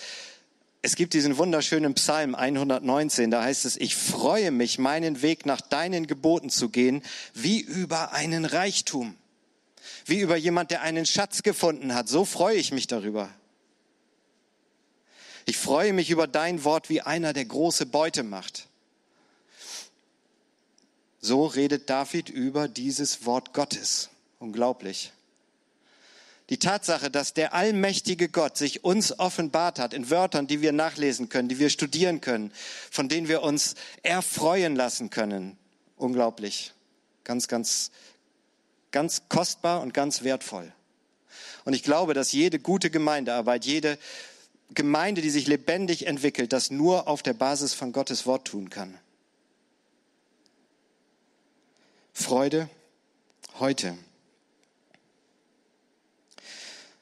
es 0.80 0.94
gibt 0.94 1.12
diesen 1.12 1.38
wunderschönen 1.38 1.94
Psalm 1.94 2.36
119, 2.36 3.32
da 3.32 3.42
heißt 3.42 3.64
es, 3.64 3.76
ich 3.76 3.96
freue 3.96 4.52
mich, 4.52 4.78
meinen 4.78 5.22
Weg 5.22 5.44
nach 5.44 5.60
deinen 5.60 6.06
Geboten 6.06 6.50
zu 6.50 6.68
gehen, 6.68 7.02
wie 7.34 7.58
über 7.58 8.12
einen 8.12 8.44
Reichtum, 8.44 9.16
wie 10.06 10.20
über 10.20 10.36
jemand, 10.36 10.70
der 10.70 10.82
einen 10.82 11.04
Schatz 11.04 11.42
gefunden 11.42 11.92
hat. 11.92 12.08
So 12.08 12.24
freue 12.24 12.58
ich 12.58 12.70
mich 12.70 12.86
darüber. 12.86 13.28
Ich 15.46 15.56
freue 15.56 15.92
mich 15.92 16.10
über 16.10 16.28
dein 16.28 16.62
Wort 16.62 16.90
wie 16.90 17.00
einer, 17.00 17.32
der 17.32 17.44
große 17.44 17.86
Beute 17.86 18.22
macht. 18.22 18.68
So 21.20 21.46
redet 21.46 21.90
David 21.90 22.30
über 22.30 22.66
dieses 22.68 23.26
Wort 23.26 23.52
Gottes. 23.52 24.08
Unglaublich. 24.38 25.12
Die 26.48 26.58
Tatsache, 26.58 27.10
dass 27.10 27.34
der 27.34 27.54
allmächtige 27.54 28.28
Gott 28.28 28.56
sich 28.56 28.82
uns 28.82 29.16
offenbart 29.18 29.78
hat 29.78 29.94
in 29.94 30.10
Wörtern, 30.10 30.48
die 30.48 30.62
wir 30.62 30.72
nachlesen 30.72 31.28
können, 31.28 31.48
die 31.48 31.60
wir 31.60 31.70
studieren 31.70 32.20
können, 32.20 32.52
von 32.90 33.08
denen 33.08 33.28
wir 33.28 33.42
uns 33.42 33.76
erfreuen 34.02 34.74
lassen 34.74 35.10
können. 35.10 35.56
Unglaublich. 35.96 36.72
Ganz, 37.22 37.46
ganz, 37.46 37.92
ganz 38.90 39.22
kostbar 39.28 39.82
und 39.82 39.94
ganz 39.94 40.24
wertvoll. 40.24 40.72
Und 41.64 41.74
ich 41.74 41.84
glaube, 41.84 42.14
dass 42.14 42.32
jede 42.32 42.58
gute 42.58 42.90
Gemeindearbeit, 42.90 43.64
jede 43.64 43.98
Gemeinde, 44.74 45.20
die 45.20 45.30
sich 45.30 45.46
lebendig 45.46 46.06
entwickelt, 46.06 46.52
das 46.52 46.70
nur 46.70 47.06
auf 47.06 47.22
der 47.22 47.34
Basis 47.34 47.74
von 47.74 47.92
Gottes 47.92 48.26
Wort 48.26 48.46
tun 48.46 48.70
kann. 48.70 48.98
Freude 52.20 52.68
heute. 53.58 53.96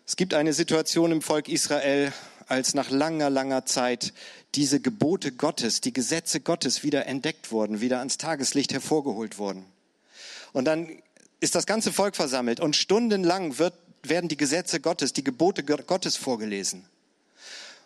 Es 0.06 0.16
gibt 0.16 0.32
eine 0.32 0.52
Situation 0.52 1.10
im 1.12 1.22
Volk 1.22 1.48
Israel, 1.48 2.12
als 2.46 2.72
nach 2.72 2.90
langer, 2.90 3.28
langer 3.28 3.66
Zeit 3.66 4.14
diese 4.54 4.80
Gebote 4.80 5.32
Gottes, 5.32 5.80
die 5.80 5.92
Gesetze 5.92 6.40
Gottes 6.40 6.82
wieder 6.82 7.06
entdeckt 7.06 7.50
wurden, 7.50 7.80
wieder 7.80 7.98
ans 7.98 8.16
Tageslicht 8.16 8.72
hervorgeholt 8.72 9.38
wurden. 9.38 9.66
Und 10.52 10.64
dann 10.64 10.88
ist 11.40 11.56
das 11.56 11.66
ganze 11.66 11.92
Volk 11.92 12.16
versammelt 12.16 12.60
und 12.60 12.76
stundenlang 12.76 13.58
wird, 13.58 13.74
werden 14.04 14.28
die 14.28 14.36
Gesetze 14.36 14.80
Gottes, 14.80 15.12
die 15.12 15.24
Gebote 15.24 15.64
Gottes 15.64 16.16
vorgelesen. 16.16 16.86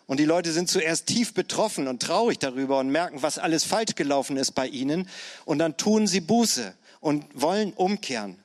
Und 0.05 0.19
die 0.19 0.25
Leute 0.25 0.51
sind 0.51 0.69
zuerst 0.69 1.07
tief 1.07 1.33
betroffen 1.33 1.87
und 1.87 2.01
traurig 2.01 2.37
darüber 2.37 2.79
und 2.79 2.89
merken, 2.89 3.21
was 3.21 3.39
alles 3.39 3.63
falsch 3.63 3.95
gelaufen 3.95 4.37
ist 4.37 4.51
bei 4.51 4.67
ihnen. 4.67 5.09
Und 5.45 5.59
dann 5.59 5.77
tun 5.77 6.07
sie 6.07 6.21
Buße 6.21 6.73
und 7.03 7.25
wollen 7.33 7.73
umkehren. 7.73 8.37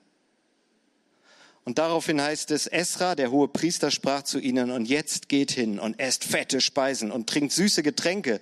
Und 1.65 1.79
daraufhin 1.79 2.21
heißt 2.21 2.51
es, 2.51 2.67
Esra, 2.67 3.15
der 3.15 3.31
hohe 3.31 3.47
Priester, 3.47 3.91
sprach 3.91 4.23
zu 4.23 4.39
ihnen, 4.39 4.71
und 4.71 4.87
jetzt 4.87 5.29
geht 5.29 5.51
hin 5.51 5.79
und 5.79 6.01
esst 6.01 6.25
fette 6.25 6.61
Speisen 6.61 7.13
und 7.13 7.29
trinkt 7.29 7.53
süße 7.53 7.83
Getränke 7.83 8.41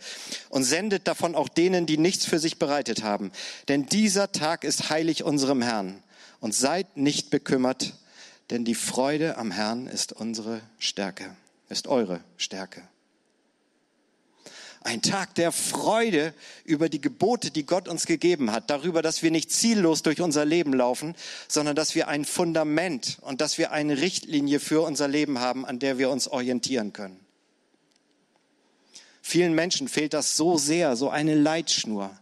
und 0.49 0.63
sendet 0.63 1.09
davon 1.09 1.35
auch 1.35 1.49
denen, 1.49 1.87
die 1.87 1.99
nichts 1.99 2.25
für 2.25 2.39
sich 2.39 2.59
bereitet 2.59 3.03
haben. 3.03 3.33
Denn 3.67 3.87
dieser 3.87 4.31
Tag 4.31 4.63
ist 4.63 4.91
heilig 4.91 5.25
unserem 5.25 5.61
Herrn. 5.61 6.03
Und 6.39 6.55
seid 6.55 6.97
nicht 6.97 7.31
bekümmert, 7.31 7.95
denn 8.51 8.65
die 8.65 8.75
Freude 8.75 9.39
am 9.39 9.51
Herrn 9.51 9.87
ist 9.87 10.13
unsere 10.13 10.61
Stärke, 10.79 11.35
ist 11.69 11.89
eure 11.89 12.21
Stärke. 12.37 12.83
Ein 14.87 15.03
Tag 15.03 15.35
der 15.35 15.51
Freude 15.51 16.33
über 16.65 16.89
die 16.89 17.01
Gebote, 17.01 17.51
die 17.51 17.67
Gott 17.67 17.89
uns 17.89 18.07
gegeben 18.07 18.53
hat, 18.53 18.71
darüber, 18.71 19.03
dass 19.03 19.21
wir 19.21 19.33
nicht 19.33 19.51
ziellos 19.51 20.05
durch 20.05 20.21
unser 20.21 20.45
Leben 20.45 20.73
laufen, 20.73 21.17
sondern 21.49 21.75
dass 21.75 21.97
wir 21.97 22.07
ein 22.07 22.25
Fundament 22.25 23.19
und 23.23 23.41
dass 23.41 23.59
wir 23.59 23.73
eine 23.73 24.01
Richtlinie 24.01 24.61
für 24.61 24.83
unser 24.83 25.09
Leben 25.09 25.41
haben, 25.41 25.67
an 25.67 25.81
der 25.81 25.99
wir 25.99 26.09
uns 26.09 26.29
orientieren 26.29 26.93
können. 26.93 27.19
Vielen 29.23 29.57
Menschen 29.57 29.89
fehlt 29.89 30.15
das 30.15 30.37
so 30.37 30.57
sehr, 30.57 30.95
so 30.95 31.11
eine 31.11 31.35
Leitschnur. 31.35 32.17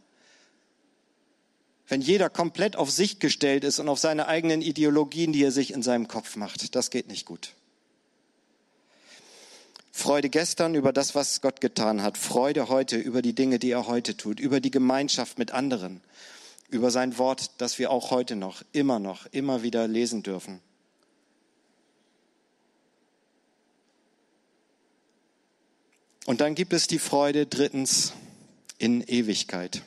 Wenn 1.86 2.00
jeder 2.00 2.30
komplett 2.30 2.76
auf 2.76 2.90
sich 2.90 3.18
gestellt 3.18 3.62
ist 3.62 3.78
und 3.78 3.90
auf 3.90 3.98
seine 3.98 4.26
eigenen 4.26 4.62
Ideologien, 4.62 5.34
die 5.34 5.44
er 5.44 5.52
sich 5.52 5.70
in 5.70 5.82
seinem 5.82 6.08
Kopf 6.08 6.36
macht, 6.36 6.74
das 6.74 6.88
geht 6.88 7.08
nicht 7.08 7.26
gut. 7.26 7.52
Freude 9.96 10.28
gestern 10.28 10.74
über 10.74 10.92
das, 10.92 11.14
was 11.14 11.40
Gott 11.40 11.60
getan 11.60 12.02
hat. 12.02 12.18
Freude 12.18 12.68
heute 12.68 12.96
über 12.96 13.22
die 13.22 13.32
Dinge, 13.32 13.60
die 13.60 13.70
er 13.70 13.86
heute 13.86 14.16
tut, 14.16 14.40
über 14.40 14.58
die 14.58 14.72
Gemeinschaft 14.72 15.38
mit 15.38 15.52
anderen, 15.52 16.00
über 16.68 16.90
sein 16.90 17.16
Wort, 17.16 17.52
das 17.58 17.78
wir 17.78 17.92
auch 17.92 18.10
heute 18.10 18.34
noch, 18.34 18.64
immer 18.72 18.98
noch, 18.98 19.26
immer 19.26 19.62
wieder 19.62 19.86
lesen 19.86 20.24
dürfen. 20.24 20.58
Und 26.26 26.40
dann 26.40 26.56
gibt 26.56 26.72
es 26.72 26.88
die 26.88 26.98
Freude 26.98 27.46
drittens 27.46 28.14
in 28.78 29.00
Ewigkeit. 29.00 29.84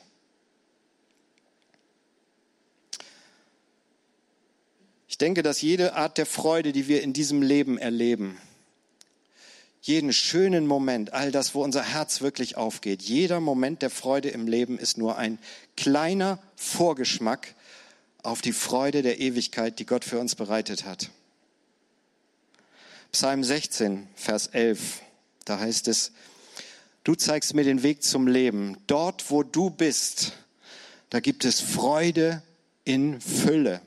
Ich 5.06 5.18
denke, 5.18 5.42
dass 5.42 5.60
jede 5.60 5.96
Art 5.96 6.16
der 6.16 6.26
Freude, 6.26 6.72
die 6.72 6.88
wir 6.88 7.02
in 7.02 7.12
diesem 7.12 7.42
Leben 7.42 7.76
erleben, 7.76 8.38
jeden 9.88 10.12
schönen 10.12 10.66
Moment, 10.66 11.14
all 11.14 11.32
das, 11.32 11.54
wo 11.54 11.64
unser 11.64 11.82
Herz 11.82 12.20
wirklich 12.20 12.58
aufgeht, 12.58 13.00
jeder 13.00 13.40
Moment 13.40 13.80
der 13.80 13.88
Freude 13.88 14.28
im 14.28 14.46
Leben 14.46 14.78
ist 14.78 14.98
nur 14.98 15.16
ein 15.16 15.38
kleiner 15.78 16.38
Vorgeschmack 16.56 17.54
auf 18.22 18.42
die 18.42 18.52
Freude 18.52 19.00
der 19.00 19.18
Ewigkeit, 19.18 19.78
die 19.78 19.86
Gott 19.86 20.04
für 20.04 20.18
uns 20.18 20.34
bereitet 20.34 20.84
hat. 20.84 21.10
Psalm 23.12 23.42
16, 23.42 24.06
Vers 24.14 24.48
11, 24.48 25.00
da 25.46 25.58
heißt 25.58 25.88
es, 25.88 26.12
du 27.04 27.14
zeigst 27.14 27.54
mir 27.54 27.64
den 27.64 27.82
Weg 27.82 28.02
zum 28.02 28.26
Leben. 28.26 28.76
Dort, 28.86 29.30
wo 29.30 29.42
du 29.42 29.70
bist, 29.70 30.34
da 31.08 31.20
gibt 31.20 31.46
es 31.46 31.62
Freude 31.62 32.42
in 32.84 33.22
Fülle. 33.22 33.80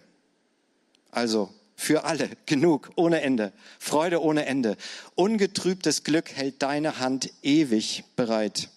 Also 1.12 1.54
für 1.82 2.04
alle, 2.04 2.30
genug, 2.46 2.92
ohne 2.96 3.22
Ende, 3.22 3.52
Freude 3.80 4.22
ohne 4.22 4.46
Ende. 4.46 4.78
Ungetrübtes 5.16 6.04
Glück 6.04 6.32
hält 6.32 6.62
deine 6.62 7.00
Hand 7.00 7.34
ewig 7.42 8.04
bereit. 8.16 8.70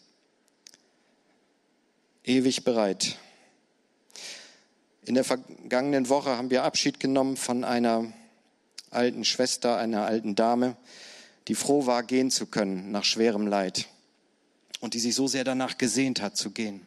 Ewig 2.24 2.64
bereit. 2.64 3.18
In 5.04 5.14
der 5.14 5.24
vergangenen 5.24 6.08
Woche 6.08 6.30
haben 6.30 6.48
wir 6.48 6.64
Abschied 6.64 6.98
genommen 6.98 7.36
von 7.36 7.62
einer 7.62 8.10
alten 8.90 9.26
Schwester, 9.26 9.76
einer 9.76 10.06
alten 10.06 10.34
Dame, 10.34 10.74
die 11.48 11.54
froh 11.54 11.84
war, 11.84 12.04
gehen 12.04 12.30
zu 12.30 12.46
können 12.46 12.90
nach 12.90 13.04
schwerem 13.04 13.46
Leid 13.46 13.86
und 14.80 14.94
die 14.94 14.98
sich 15.00 15.14
so 15.14 15.28
sehr 15.28 15.44
danach 15.44 15.76
gesehnt 15.76 16.22
hat 16.22 16.38
zu 16.38 16.52
gehen. 16.52 16.86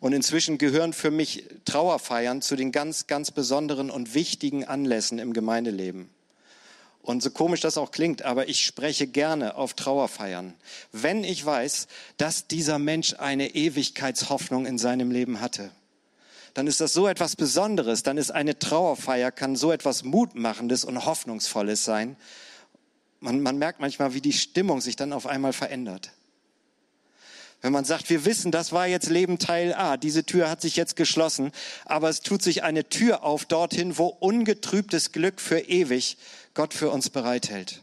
Und 0.00 0.14
inzwischen 0.14 0.56
gehören 0.56 0.94
für 0.94 1.10
mich 1.10 1.44
Trauerfeiern 1.66 2.40
zu 2.40 2.56
den 2.56 2.72
ganz, 2.72 3.06
ganz 3.06 3.30
besonderen 3.30 3.90
und 3.90 4.14
wichtigen 4.14 4.64
Anlässen 4.64 5.18
im 5.18 5.34
Gemeindeleben. 5.34 6.08
Und 7.02 7.22
so 7.22 7.30
komisch 7.30 7.60
das 7.60 7.78
auch 7.78 7.90
klingt, 7.90 8.22
aber 8.22 8.48
ich 8.48 8.64
spreche 8.64 9.06
gerne 9.06 9.56
auf 9.56 9.74
Trauerfeiern, 9.74 10.54
wenn 10.92 11.24
ich 11.24 11.44
weiß, 11.44 11.86
dass 12.16 12.46
dieser 12.46 12.78
Mensch 12.78 13.14
eine 13.18 13.54
Ewigkeitshoffnung 13.54 14.66
in 14.66 14.78
seinem 14.78 15.10
Leben 15.10 15.40
hatte. 15.40 15.70
Dann 16.52 16.66
ist 16.66 16.80
das 16.80 16.92
so 16.92 17.06
etwas 17.06 17.36
Besonderes, 17.36 18.02
dann 18.02 18.18
ist 18.18 18.30
eine 18.32 18.58
Trauerfeier, 18.58 19.30
kann 19.30 19.56
so 19.56 19.70
etwas 19.72 20.02
Mutmachendes 20.02 20.84
und 20.84 21.04
Hoffnungsvolles 21.04 21.84
sein. 21.84 22.16
Man, 23.20 23.40
man 23.40 23.56
merkt 23.56 23.80
manchmal, 23.80 24.14
wie 24.14 24.20
die 24.20 24.32
Stimmung 24.32 24.80
sich 24.80 24.96
dann 24.96 25.12
auf 25.12 25.26
einmal 25.26 25.52
verändert. 25.52 26.10
Wenn 27.62 27.72
man 27.72 27.84
sagt, 27.84 28.08
wir 28.08 28.24
wissen, 28.24 28.50
das 28.50 28.72
war 28.72 28.86
jetzt 28.86 29.10
Leben 29.10 29.38
Teil 29.38 29.74
A, 29.74 29.98
diese 29.98 30.24
Tür 30.24 30.48
hat 30.48 30.62
sich 30.62 30.76
jetzt 30.76 30.96
geschlossen, 30.96 31.52
aber 31.84 32.08
es 32.08 32.20
tut 32.20 32.42
sich 32.42 32.62
eine 32.62 32.88
Tür 32.88 33.22
auf 33.22 33.44
dorthin, 33.44 33.98
wo 33.98 34.06
ungetrübtes 34.06 35.12
Glück 35.12 35.40
für 35.40 35.60
ewig 35.60 36.16
Gott 36.54 36.72
für 36.72 36.90
uns 36.90 37.10
bereithält. 37.10 37.82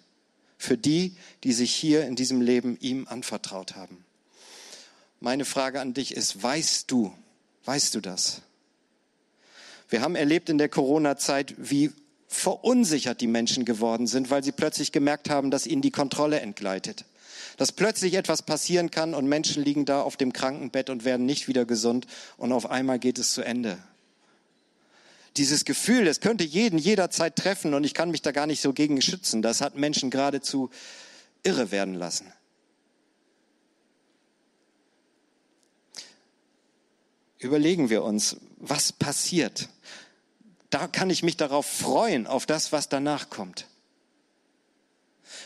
Für 0.58 0.78
die, 0.78 1.16
die 1.44 1.54
sich 1.54 1.72
hier 1.74 2.06
in 2.06 2.16
diesem 2.16 2.42
Leben 2.42 2.78
ihm 2.80 3.08
anvertraut 3.08 3.76
haben. 3.76 4.04
Meine 5.20 5.46
Frage 5.46 5.80
an 5.80 5.94
dich 5.94 6.16
ist, 6.16 6.42
weißt 6.42 6.90
du, 6.90 7.14
weißt 7.66 7.94
du 7.94 8.02
das? 8.02 8.42
Wir 9.90 10.02
haben 10.02 10.16
erlebt 10.16 10.50
in 10.50 10.58
der 10.58 10.70
Corona-Zeit, 10.70 11.54
wie 11.58 11.92
verunsichert 12.28 13.22
die 13.22 13.28
Menschen 13.28 13.64
geworden 13.64 14.08
sind, 14.08 14.32
weil 14.32 14.44
sie 14.44 14.52
plötzlich 14.52 14.92
gemerkt 14.92 15.30
haben, 15.30 15.52
dass 15.52 15.68
ihnen 15.68 15.84
die 15.84 15.92
Kontrolle 15.92 16.40
entgleitet 16.40 17.06
dass 17.58 17.72
plötzlich 17.72 18.14
etwas 18.14 18.44
passieren 18.44 18.92
kann 18.92 19.14
und 19.14 19.28
Menschen 19.28 19.64
liegen 19.64 19.86
da 19.86 20.02
auf 20.02 20.16
dem 20.16 20.32
Krankenbett 20.32 20.90
und 20.90 21.04
werden 21.04 21.26
nicht 21.26 21.48
wieder 21.48 21.66
gesund 21.66 22.06
und 22.38 22.52
auf 22.52 22.70
einmal 22.70 23.00
geht 23.00 23.18
es 23.18 23.34
zu 23.34 23.42
Ende. 23.42 23.78
Dieses 25.36 25.66
Gefühl, 25.66 26.08
es 26.08 26.20
könnte 26.20 26.44
jeden 26.44 26.80
jederzeit 26.80 27.36
treffen 27.36 27.74
und 27.74 27.84
ich 27.84 27.94
kann 27.94 28.12
mich 28.12 28.22
da 28.22 28.32
gar 28.32 28.48
nicht 28.48 28.62
so 28.62 28.74
gegen 28.74 29.02
schützen, 29.02 29.42
das 29.42 29.62
hat 29.62 29.76
Menschen 29.76 30.10
geradezu 30.10 30.70
irre 31.44 31.72
werden 31.72 31.96
lassen. 31.96 32.32
Überlegen 37.40 37.90
wir 37.90 38.04
uns, 38.04 38.38
was 38.58 38.92
passiert. 38.92 39.70
Da 40.70 40.88
kann 40.88 41.10
ich 41.10 41.22
mich 41.22 41.38
darauf 41.38 41.66
freuen, 41.66 42.26
auf 42.26 42.46
das, 42.46 42.72
was 42.72 42.90
danach 42.90 43.30
kommt. 43.30 43.68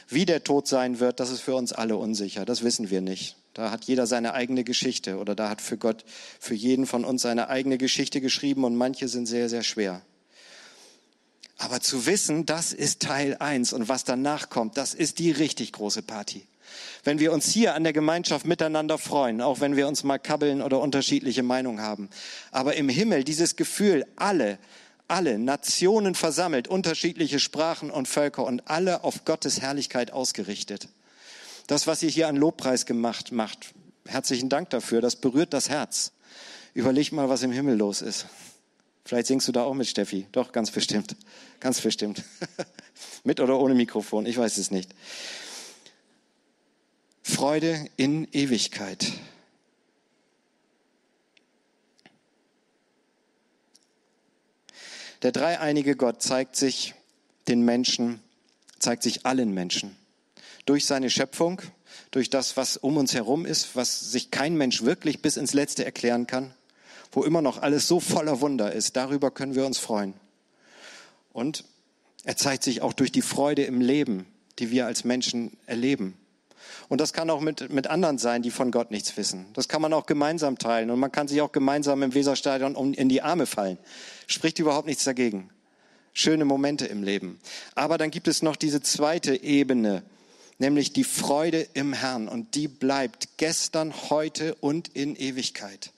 Wie 0.08 0.26
der 0.26 0.44
Tod 0.44 0.68
sein 0.68 1.00
wird, 1.00 1.20
das 1.20 1.30
ist 1.30 1.42
für 1.42 1.56
uns 1.56 1.74
alle 1.74 1.98
unsicher. 1.98 2.46
Das 2.46 2.64
wissen 2.64 2.90
wir 2.90 3.02
nicht. 3.02 3.36
Da 3.54 3.72
hat 3.72 3.86
jeder 3.86 4.08
seine 4.08 4.34
eigene 4.34 4.64
Geschichte 4.64 5.18
oder 5.18 5.36
da 5.36 5.50
hat 5.50 5.62
für 5.62 5.78
Gott, 5.78 6.06
für 6.40 6.54
jeden 6.54 6.86
von 6.86 7.04
uns 7.04 7.22
seine 7.22 7.50
eigene 7.50 7.78
Geschichte 7.78 8.22
geschrieben 8.22 8.64
und 8.64 8.76
manche 8.76 9.08
sind 9.08 9.26
sehr, 9.26 9.50
sehr 9.50 9.64
schwer. 9.64 10.02
Aber 11.58 11.80
zu 11.80 12.06
wissen, 12.06 12.46
das 12.46 12.74
ist 12.74 13.02
Teil 13.02 13.38
eins 13.40 13.74
und 13.74 13.88
was 13.88 14.04
danach 14.04 14.50
kommt, 14.50 14.78
das 14.78 14.94
ist 14.94 15.20
die 15.20 15.32
richtig 15.32 15.74
große 15.74 16.02
Party. 16.02 16.48
Wenn 17.04 17.20
wir 17.20 17.34
uns 17.34 17.52
hier 17.52 17.76
an 17.76 17.84
der 17.84 17.94
Gemeinschaft 17.94 18.46
miteinander 18.46 18.98
freuen, 18.98 19.42
auch 19.42 19.60
wenn 19.60 19.76
wir 19.76 19.88
uns 19.88 20.04
mal 20.04 20.18
kabbeln 20.18 20.62
oder 20.62 20.80
unterschiedliche 20.80 21.44
Meinungen 21.44 21.82
haben. 21.82 22.10
Aber 22.52 22.76
im 22.76 22.90
Himmel 22.90 23.24
dieses 23.24 23.58
Gefühl, 23.58 24.06
alle, 24.16 24.58
alle 25.12 25.38
Nationen 25.38 26.16
versammelt, 26.16 26.70
unterschiedliche 26.70 27.40
Sprachen 27.40 27.92
und 27.92 28.08
Völker 28.08 28.46
und 28.46 28.68
alle 28.70 29.04
auf 29.04 29.26
Gottes 29.26 29.60
Herrlichkeit 29.60 30.12
ausgerichtet. 30.12 30.88
Das, 31.68 31.86
was 31.86 32.02
ihr 32.02 32.10
hier 32.10 32.30
an 32.30 32.38
Lobpreis 32.38 32.86
gemacht 32.86 33.34
macht, 33.34 33.74
herzlichen 34.08 34.48
Dank 34.48 34.70
dafür, 34.70 35.02
das 35.02 35.18
berührt 35.18 35.54
das 35.54 35.70
Herz. 35.70 36.14
Überleg 36.74 37.12
mal, 37.12 37.28
was 37.28 37.44
im 37.44 37.52
Himmel 37.52 37.76
los 37.76 38.02
ist. 38.02 38.26
Vielleicht 39.04 39.28
singst 39.28 39.48
du 39.50 39.52
da 39.52 39.64
auch 39.64 39.74
mit, 39.74 39.88
Steffi. 39.88 40.28
Doch, 40.32 40.54
ganz 40.54 40.72
bestimmt. 40.72 41.18
Ganz 41.60 41.82
bestimmt. 41.82 42.24
mit 43.26 43.42
oder 43.42 43.60
ohne 43.60 43.76
Mikrofon, 43.76 44.26
ich 44.26 44.38
weiß 44.38 44.58
es 44.58 44.72
nicht. 44.72 44.92
Freude 47.22 47.86
in 47.98 48.28
Ewigkeit. 48.32 49.12
Der 55.22 55.32
dreieinige 55.32 55.96
Gott 55.96 56.22
zeigt 56.22 56.56
sich 56.56 56.96
den 57.48 57.64
Menschen, 57.64 58.22
zeigt 58.80 59.04
sich 59.04 59.26
allen 59.26 59.54
Menschen. 59.54 59.96
Durch 60.66 60.86
seine 60.86 61.10
Schöpfung, 61.10 61.62
durch 62.10 62.30
das, 62.30 62.58
was 62.58 62.78
um 62.78 62.98
uns 62.98 63.14
herum 63.14 63.46
ist, 63.46 63.76
was 63.76 64.12
sich 64.12 64.32
kein 64.32 64.56
Mensch 64.56 64.84
wirklich 64.84 65.22
bis 65.22 65.38
ins 65.38 65.54
Letzte 65.54 65.86
erklären 65.86 66.28
kann, 66.28 66.54
wo 67.12 67.24
immer 67.24 67.42
noch 67.42 67.62
alles 67.62 67.88
so 67.88 68.00
voller 68.00 68.42
Wunder 68.42 68.72
ist. 68.72 68.96
Darüber 68.96 69.32
können 69.32 69.56
wir 69.56 69.66
uns 69.66 69.78
freuen. 69.78 70.14
Und 71.34 71.66
er 72.24 72.38
zeigt 72.38 72.64
sich 72.64 72.82
auch 72.82 72.94
durch 72.94 73.12
die 73.12 73.22
Freude 73.22 73.64
im 73.64 73.82
Leben, 73.82 74.26
die 74.60 74.72
wir 74.72 74.86
als 74.86 75.04
Menschen 75.04 75.58
erleben. 75.66 76.18
Und 76.90 77.02
das 77.02 77.14
kann 77.14 77.30
auch 77.30 77.42
mit, 77.42 77.72
mit 77.72 77.88
anderen 77.88 78.18
sein, 78.18 78.42
die 78.42 78.52
von 78.52 78.72
Gott 78.72 78.92
nichts 78.92 79.16
wissen. 79.18 79.46
Das 79.54 79.68
kann 79.68 79.82
man 79.82 79.94
auch 79.94 80.06
gemeinsam 80.06 80.58
teilen. 80.58 80.90
Und 80.90 81.00
man 81.00 81.12
kann 81.12 81.28
sich 81.28 81.42
auch 81.42 81.52
gemeinsam 81.52 82.04
im 82.04 82.14
Weserstadion 82.14 82.76
in 82.94 83.10
die 83.10 83.22
Arme 83.22 83.46
fallen. 83.46 83.78
Spricht 84.28 84.60
überhaupt 84.60 84.88
nichts 84.88 85.04
dagegen. 85.04 85.50
Schöne 86.14 86.46
Momente 86.46 86.86
im 86.86 87.04
Leben. 87.04 87.40
Aber 87.76 87.98
dann 87.98 88.12
gibt 88.12 88.28
es 88.28 88.42
noch 88.42 88.56
diese 88.56 88.82
zweite 88.82 89.42
Ebene, 89.44 90.04
nämlich 90.58 90.94
die 90.94 91.04
Freude 91.04 91.68
im 91.74 91.94
Herrn. 91.94 92.28
Und 92.28 92.56
die 92.56 92.68
bleibt 92.68 93.38
gestern, 93.38 93.94
heute 94.10 94.56
und 94.56 94.90
in 94.90 95.16
Ewigkeit. 95.16 95.92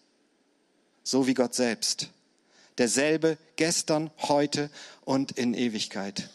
So 1.04 1.28
wie 1.28 1.34
Gott 1.34 1.56
selbst. 1.56 2.10
Derselbe 2.78 3.38
gestern, 3.56 4.10
heute 4.20 4.70
und 5.06 5.32
in 5.34 5.54
Ewigkeit. 5.54 6.30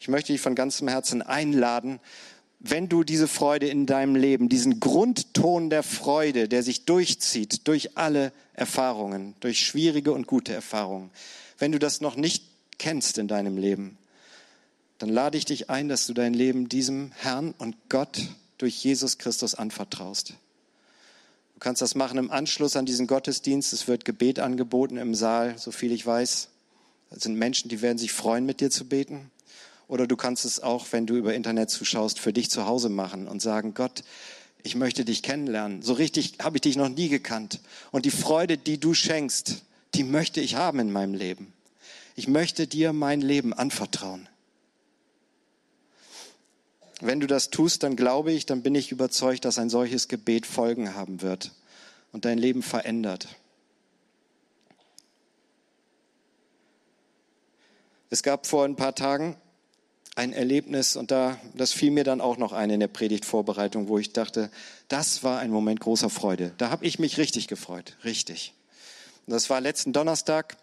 Ich 0.00 0.08
möchte 0.08 0.32
dich 0.32 0.40
von 0.40 0.54
ganzem 0.54 0.88
Herzen 0.88 1.22
einladen, 1.22 1.98
wenn 2.70 2.88
du 2.88 3.04
diese 3.04 3.28
Freude 3.28 3.68
in 3.68 3.86
deinem 3.86 4.16
Leben, 4.16 4.48
diesen 4.48 4.80
Grundton 4.80 5.70
der 5.70 5.82
Freude, 5.82 6.48
der 6.48 6.62
sich 6.62 6.84
durchzieht 6.84 7.66
durch 7.68 7.96
alle 7.96 8.32
Erfahrungen, 8.54 9.34
durch 9.40 9.60
schwierige 9.60 10.12
und 10.12 10.26
gute 10.26 10.52
Erfahrungen, 10.52 11.10
wenn 11.58 11.72
du 11.72 11.78
das 11.78 12.00
noch 12.00 12.16
nicht 12.16 12.44
kennst 12.78 13.18
in 13.18 13.28
deinem 13.28 13.56
Leben, 13.56 13.98
dann 14.98 15.10
lade 15.10 15.36
ich 15.36 15.44
dich 15.44 15.68
ein, 15.70 15.88
dass 15.88 16.06
du 16.06 16.14
dein 16.14 16.34
Leben 16.34 16.68
diesem 16.68 17.12
Herrn 17.16 17.54
und 17.58 17.76
Gott 17.88 18.22
durch 18.58 18.82
Jesus 18.82 19.18
Christus 19.18 19.54
anvertraust. 19.54 20.34
Du 21.54 21.60
kannst 21.60 21.82
das 21.82 21.94
machen 21.94 22.18
im 22.18 22.30
Anschluss 22.30 22.76
an 22.76 22.86
diesen 22.86 23.06
Gottesdienst. 23.06 23.72
Es 23.72 23.88
wird 23.88 24.04
Gebet 24.04 24.38
angeboten 24.38 24.96
im 24.96 25.14
Saal, 25.14 25.58
so 25.58 25.70
viel 25.70 25.92
ich 25.92 26.04
weiß. 26.04 26.48
Es 27.10 27.22
sind 27.22 27.36
Menschen, 27.36 27.68
die 27.68 27.80
werden 27.82 27.98
sich 27.98 28.12
freuen, 28.12 28.44
mit 28.44 28.60
dir 28.60 28.70
zu 28.70 28.86
beten. 28.86 29.30
Oder 29.88 30.06
du 30.06 30.16
kannst 30.16 30.44
es 30.44 30.60
auch, 30.60 30.86
wenn 30.90 31.06
du 31.06 31.14
über 31.14 31.34
Internet 31.34 31.70
zuschaust, 31.70 32.18
für 32.18 32.32
dich 32.32 32.50
zu 32.50 32.66
Hause 32.66 32.88
machen 32.88 33.28
und 33.28 33.40
sagen, 33.40 33.74
Gott, 33.74 34.02
ich 34.62 34.74
möchte 34.74 35.04
dich 35.04 35.22
kennenlernen. 35.22 35.82
So 35.82 35.92
richtig 35.92 36.38
habe 36.42 36.56
ich 36.56 36.62
dich 36.62 36.76
noch 36.76 36.88
nie 36.88 37.08
gekannt. 37.08 37.60
Und 37.92 38.04
die 38.04 38.10
Freude, 38.10 38.58
die 38.58 38.78
du 38.78 38.94
schenkst, 38.94 39.62
die 39.94 40.02
möchte 40.02 40.40
ich 40.40 40.56
haben 40.56 40.80
in 40.80 40.90
meinem 40.90 41.14
Leben. 41.14 41.52
Ich 42.16 42.26
möchte 42.26 42.66
dir 42.66 42.92
mein 42.92 43.20
Leben 43.20 43.54
anvertrauen. 43.54 44.28
Wenn 47.00 47.20
du 47.20 47.26
das 47.26 47.50
tust, 47.50 47.82
dann 47.82 47.94
glaube 47.94 48.32
ich, 48.32 48.46
dann 48.46 48.62
bin 48.62 48.74
ich 48.74 48.90
überzeugt, 48.90 49.44
dass 49.44 49.58
ein 49.58 49.70
solches 49.70 50.08
Gebet 50.08 50.46
Folgen 50.46 50.94
haben 50.94 51.20
wird 51.20 51.52
und 52.12 52.24
dein 52.24 52.38
Leben 52.38 52.62
verändert. 52.62 53.28
Es 58.08 58.22
gab 58.22 58.46
vor 58.46 58.64
ein 58.64 58.76
paar 58.76 58.94
Tagen 58.94 59.36
ein 60.16 60.32
Erlebnis 60.32 60.96
und 60.96 61.10
da, 61.10 61.38
das 61.54 61.72
fiel 61.72 61.90
mir 61.90 62.02
dann 62.02 62.20
auch 62.20 62.38
noch 62.38 62.52
ein 62.52 62.70
in 62.70 62.80
der 62.80 62.88
Predigtvorbereitung, 62.88 63.86
wo 63.86 63.98
ich 63.98 64.12
dachte, 64.12 64.50
das 64.88 65.22
war 65.22 65.38
ein 65.38 65.50
Moment 65.50 65.78
großer 65.78 66.10
Freude. 66.10 66.52
Da 66.56 66.70
habe 66.70 66.86
ich 66.86 66.98
mich 66.98 67.18
richtig 67.18 67.48
gefreut, 67.48 67.96
richtig. 68.02 68.54
Und 69.26 69.34
das 69.34 69.50
war 69.50 69.60
letzten 69.60 69.92
Donnerstag, 69.92 70.56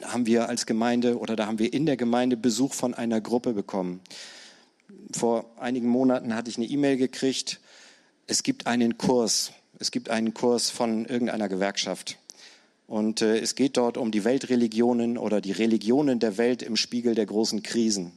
da 0.00 0.12
haben 0.12 0.26
wir 0.26 0.48
als 0.48 0.66
Gemeinde 0.66 1.18
oder 1.18 1.34
da 1.34 1.46
haben 1.46 1.58
wir 1.58 1.72
in 1.72 1.86
der 1.86 1.96
Gemeinde 1.96 2.36
Besuch 2.36 2.74
von 2.74 2.92
einer 2.92 3.22
Gruppe 3.22 3.54
bekommen. 3.54 4.00
Vor 5.12 5.50
einigen 5.58 5.88
Monaten 5.88 6.34
hatte 6.34 6.50
ich 6.50 6.58
eine 6.58 6.66
E-Mail 6.66 6.98
gekriegt, 6.98 7.58
es 8.26 8.42
gibt 8.42 8.66
einen 8.66 8.98
Kurs, 8.98 9.52
es 9.78 9.90
gibt 9.90 10.10
einen 10.10 10.34
Kurs 10.34 10.68
von 10.68 11.06
irgendeiner 11.06 11.48
Gewerkschaft. 11.48 12.18
Und 12.86 13.22
äh, 13.22 13.38
es 13.38 13.54
geht 13.54 13.76
dort 13.76 13.96
um 13.96 14.10
die 14.10 14.24
Weltreligionen 14.24 15.16
oder 15.16 15.40
die 15.40 15.52
Religionen 15.52 16.18
der 16.18 16.36
Welt 16.38 16.62
im 16.62 16.76
Spiegel 16.76 17.14
der 17.14 17.24
großen 17.24 17.62
Krisen. 17.62 18.12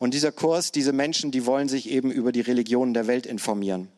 Und 0.00 0.14
dieser 0.14 0.32
Kurs, 0.32 0.72
diese 0.72 0.94
Menschen, 0.94 1.30
die 1.30 1.44
wollen 1.44 1.68
sich 1.68 1.90
eben 1.90 2.10
über 2.10 2.32
die 2.32 2.40
Religionen 2.40 2.94
der 2.94 3.06
Welt 3.06 3.26
informieren. 3.26 3.88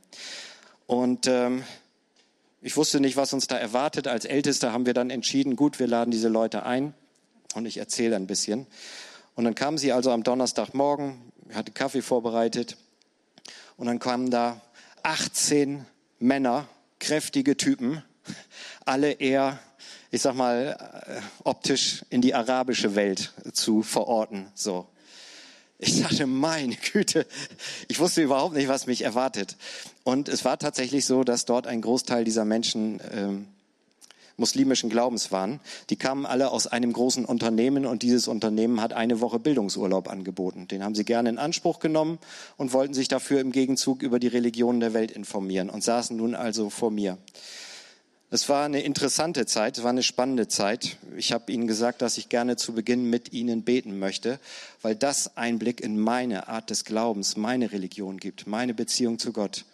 Und 0.88 1.28
ähm, 1.28 1.62
ich 2.60 2.76
wusste 2.76 2.98
nicht, 2.98 3.16
was 3.16 3.32
uns 3.32 3.46
da 3.46 3.56
erwartet. 3.56 4.08
Als 4.08 4.24
Ältester 4.24 4.72
haben 4.72 4.84
wir 4.84 4.94
dann 4.94 5.10
entschieden, 5.10 5.54
gut, 5.54 5.78
wir 5.78 5.86
laden 5.86 6.10
diese 6.10 6.28
Leute 6.28 6.66
ein 6.66 6.92
und 7.54 7.66
ich 7.66 7.76
erzähle 7.76 8.16
ein 8.16 8.26
bisschen. 8.26 8.66
Und 9.36 9.44
dann 9.44 9.54
kamen 9.54 9.78
sie 9.78 9.92
also 9.92 10.10
am 10.10 10.24
Donnerstagmorgen, 10.24 11.22
ich 11.48 11.54
hatte 11.54 11.70
Kaffee 11.70 12.02
vorbereitet 12.02 12.76
und 13.76 13.86
dann 13.86 14.00
kamen 14.00 14.28
da 14.32 14.60
18 15.04 15.86
Männer, 16.18 16.66
kräftige 16.98 17.56
Typen, 17.56 18.02
alle 18.84 19.12
eher, 19.12 19.60
ich 20.10 20.20
sag 20.20 20.34
mal, 20.34 21.04
äh, 21.06 21.20
optisch 21.44 22.04
in 22.10 22.20
die 22.22 22.34
arabische 22.34 22.96
Welt 22.96 23.32
zu 23.52 23.84
verorten, 23.84 24.50
so. 24.56 24.88
Ich 25.84 26.00
dachte, 26.00 26.28
meine 26.28 26.76
Güte, 26.76 27.26
ich 27.88 27.98
wusste 27.98 28.22
überhaupt 28.22 28.54
nicht, 28.54 28.68
was 28.68 28.86
mich 28.86 29.02
erwartet. 29.02 29.56
Und 30.04 30.28
es 30.28 30.44
war 30.44 30.56
tatsächlich 30.56 31.06
so, 31.06 31.24
dass 31.24 31.44
dort 31.44 31.66
ein 31.66 31.80
Großteil 31.80 32.22
dieser 32.22 32.44
Menschen 32.44 33.00
ähm, 33.12 33.48
muslimischen 34.36 34.90
Glaubens 34.90 35.32
waren. 35.32 35.58
Die 35.90 35.96
kamen 35.96 36.24
alle 36.24 36.52
aus 36.52 36.68
einem 36.68 36.92
großen 36.92 37.24
Unternehmen 37.24 37.84
und 37.84 38.04
dieses 38.04 38.28
Unternehmen 38.28 38.80
hat 38.80 38.92
eine 38.92 39.20
Woche 39.20 39.40
Bildungsurlaub 39.40 40.08
angeboten. 40.08 40.68
Den 40.68 40.84
haben 40.84 40.94
sie 40.94 41.04
gerne 41.04 41.30
in 41.30 41.38
Anspruch 41.38 41.80
genommen 41.80 42.20
und 42.56 42.72
wollten 42.72 42.94
sich 42.94 43.08
dafür 43.08 43.40
im 43.40 43.50
Gegenzug 43.50 44.02
über 44.02 44.20
die 44.20 44.28
Religionen 44.28 44.78
der 44.78 44.94
Welt 44.94 45.10
informieren 45.10 45.68
und 45.68 45.82
saßen 45.82 46.16
nun 46.16 46.36
also 46.36 46.70
vor 46.70 46.92
mir. 46.92 47.18
Es 48.34 48.48
war 48.48 48.64
eine 48.64 48.80
interessante 48.80 49.44
Zeit, 49.44 49.76
es 49.76 49.84
war 49.84 49.90
eine 49.90 50.02
spannende 50.02 50.48
Zeit. 50.48 50.96
Ich 51.18 51.32
habe 51.32 51.52
Ihnen 51.52 51.66
gesagt, 51.66 52.00
dass 52.00 52.16
ich 52.16 52.30
gerne 52.30 52.56
zu 52.56 52.72
Beginn 52.72 53.10
mit 53.10 53.34
Ihnen 53.34 53.60
beten 53.60 53.98
möchte, 53.98 54.40
weil 54.80 54.96
das 54.96 55.36
Einblick 55.36 55.82
in 55.82 56.00
meine 56.00 56.48
Art 56.48 56.70
des 56.70 56.86
Glaubens, 56.86 57.36
meine 57.36 57.72
Religion 57.72 58.16
gibt, 58.16 58.46
meine 58.46 58.72
Beziehung 58.72 59.18
zu 59.18 59.34
Gott. 59.34 59.66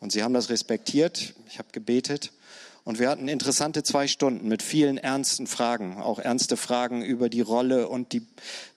Und 0.00 0.10
Sie 0.10 0.24
haben 0.24 0.34
das 0.34 0.50
respektiert, 0.50 1.34
ich 1.48 1.60
habe 1.60 1.68
gebetet 1.70 2.32
und 2.82 2.98
wir 2.98 3.08
hatten 3.08 3.28
interessante 3.28 3.84
zwei 3.84 4.08
Stunden 4.08 4.48
mit 4.48 4.64
vielen 4.64 4.98
ernsten 4.98 5.46
Fragen, 5.46 5.98
auch 5.98 6.18
ernste 6.18 6.56
Fragen 6.56 7.02
über 7.04 7.28
die 7.28 7.40
Rolle 7.40 7.88
und 7.88 8.12
die, 8.12 8.26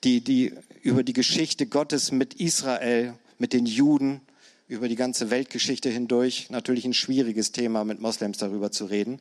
die, 0.04 0.24
die, 0.24 0.54
über 0.84 1.02
die 1.02 1.14
Geschichte 1.14 1.66
Gottes 1.66 2.12
mit 2.12 2.36
Israel, 2.36 3.16
mit 3.40 3.54
den 3.54 3.66
Juden, 3.66 4.22
über 4.70 4.88
die 4.88 4.96
ganze 4.96 5.32
Weltgeschichte 5.32 5.90
hindurch. 5.90 6.50
Natürlich 6.52 6.86
ein 6.86 6.94
schwieriges 6.94 7.52
Thema, 7.52 7.84
mit 7.84 8.00
Moslems 8.00 8.38
darüber 8.38 8.72
zu 8.72 8.86
reden. 8.86 9.20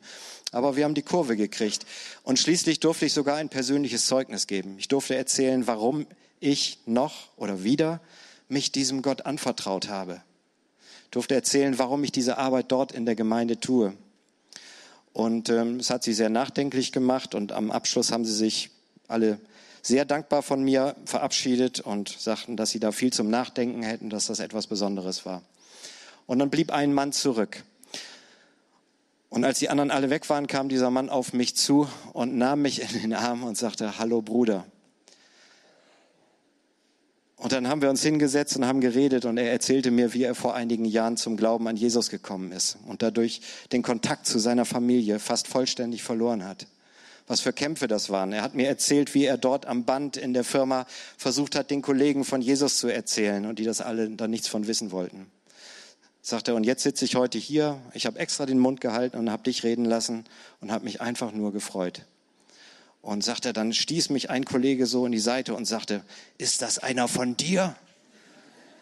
Aber 0.51 0.75
wir 0.75 0.85
haben 0.85 0.93
die 0.93 1.01
Kurve 1.01 1.35
gekriegt. 1.35 1.85
Und 2.23 2.37
schließlich 2.37 2.79
durfte 2.79 3.07
ich 3.07 3.13
sogar 3.13 3.37
ein 3.37 3.49
persönliches 3.49 4.05
Zeugnis 4.05 4.45
geben. 4.45 4.75
Ich 4.77 4.87
durfte 4.87 5.15
erzählen, 5.15 5.65
warum 5.65 6.05
ich 6.39 6.77
noch 6.85 7.35
oder 7.35 7.63
wieder 7.63 7.99
mich 8.47 8.71
diesem 8.71 9.01
Gott 9.01 9.25
anvertraut 9.25 9.89
habe. 9.89 10.21
Ich 11.05 11.11
durfte 11.11 11.33
erzählen, 11.33 11.79
warum 11.79 12.03
ich 12.03 12.11
diese 12.11 12.37
Arbeit 12.37 12.71
dort 12.71 12.91
in 12.91 13.07
der 13.07 13.15
Gemeinde 13.15 13.59
tue. 13.59 13.95
Und 15.13 15.49
ähm, 15.49 15.77
es 15.77 15.89
hat 15.89 16.03
sie 16.03 16.13
sehr 16.13 16.29
nachdenklich 16.29 16.91
gemacht 16.91 17.33
und 17.33 17.51
am 17.51 17.71
Abschluss 17.71 18.11
haben 18.11 18.23
sie 18.23 18.35
sich 18.35 18.69
alle 19.07 19.39
sehr 19.81 20.05
dankbar 20.05 20.41
von 20.41 20.63
mir 20.63 20.95
verabschiedet 21.05 21.79
und 21.79 22.09
sagten, 22.09 22.57
dass 22.57 22.71
sie 22.71 22.79
da 22.79 22.91
viel 22.91 23.11
zum 23.13 23.29
Nachdenken 23.29 23.83
hätten, 23.83 24.09
dass 24.09 24.27
das 24.27 24.39
etwas 24.39 24.67
Besonderes 24.67 25.25
war. 25.25 25.41
Und 26.25 26.39
dann 26.39 26.49
blieb 26.49 26.71
ein 26.71 26.93
Mann 26.93 27.11
zurück. 27.11 27.63
Und 29.29 29.43
als 29.43 29.59
die 29.59 29.69
anderen 29.69 29.91
alle 29.91 30.09
weg 30.09 30.29
waren, 30.29 30.47
kam 30.47 30.69
dieser 30.69 30.89
Mann 30.89 31.09
auf 31.09 31.33
mich 31.33 31.55
zu 31.55 31.87
und 32.13 32.35
nahm 32.37 32.61
mich 32.61 32.81
in 32.81 33.01
den 33.01 33.13
Arm 33.13 33.43
und 33.43 33.57
sagte, 33.57 33.99
hallo 33.99 34.21
Bruder. 34.21 34.65
Und 37.39 37.53
dann 37.53 37.69
haben 37.69 37.81
wir 37.81 37.89
uns 37.89 38.03
hingesetzt 38.03 38.57
und 38.57 38.65
haben 38.65 38.81
geredet 38.81 39.23
und 39.23 39.37
er 39.37 39.49
erzählte 39.49 39.91
mir, 39.91 40.13
wie 40.13 40.23
er 40.23 40.35
vor 40.35 40.55
einigen 40.55 40.83
Jahren 40.83 41.15
zum 41.15 41.37
Glauben 41.37 41.67
an 41.69 41.77
Jesus 41.77 42.09
gekommen 42.09 42.51
ist 42.51 42.77
und 42.85 43.01
dadurch 43.01 43.39
den 43.71 43.81
Kontakt 43.81 44.25
zu 44.25 44.39
seiner 44.39 44.65
Familie 44.65 45.19
fast 45.19 45.47
vollständig 45.47 46.03
verloren 46.03 46.43
hat. 46.43 46.67
Was 47.29 47.41
für 47.41 47.53
Kämpfe 47.53 47.87
das 47.87 48.09
waren. 48.09 48.33
Er 48.33 48.41
hat 48.41 48.55
mir 48.55 48.67
erzählt, 48.67 49.13
wie 49.13 49.25
er 49.25 49.37
dort 49.37 49.67
am 49.67 49.85
Band 49.85 50.17
in 50.17 50.33
der 50.33 50.43
Firma 50.43 50.87
versucht 51.15 51.53
hat, 51.55 51.69
den 51.69 51.83
Kollegen 51.83 52.25
von 52.25 52.41
Jesus 52.41 52.79
zu 52.79 52.87
erzählen 52.87 53.45
und 53.45 53.59
die 53.59 53.65
das 53.65 53.81
alle 53.81 54.09
da 54.09 54.27
nichts 54.27 54.47
von 54.47 54.65
wissen 54.65 54.91
wollten. 54.91 55.27
Sagt 56.23 56.47
er, 56.47 56.55
und 56.55 56.63
jetzt 56.63 56.81
sitze 56.81 57.05
ich 57.05 57.15
heute 57.15 57.37
hier, 57.37 57.79
ich 57.93 58.07
habe 58.07 58.17
extra 58.17 58.47
den 58.47 58.57
Mund 58.57 58.81
gehalten 58.81 59.15
und 59.15 59.29
habe 59.29 59.43
dich 59.43 59.63
reden 59.63 59.85
lassen 59.85 60.25
und 60.59 60.71
habe 60.71 60.85
mich 60.85 61.01
einfach 61.01 61.31
nur 61.31 61.53
gefreut. 61.53 62.01
Und 63.03 63.23
sagt 63.23 63.45
er, 63.45 63.53
dann 63.53 63.73
stieß 63.73 64.09
mich 64.09 64.31
ein 64.31 64.43
Kollege 64.43 64.87
so 64.87 65.05
in 65.05 65.11
die 65.11 65.19
Seite 65.19 65.53
und 65.53 65.65
sagte, 65.65 66.03
ist 66.39 66.63
das 66.63 66.79
einer 66.79 67.07
von 67.07 67.37
dir? 67.37 67.75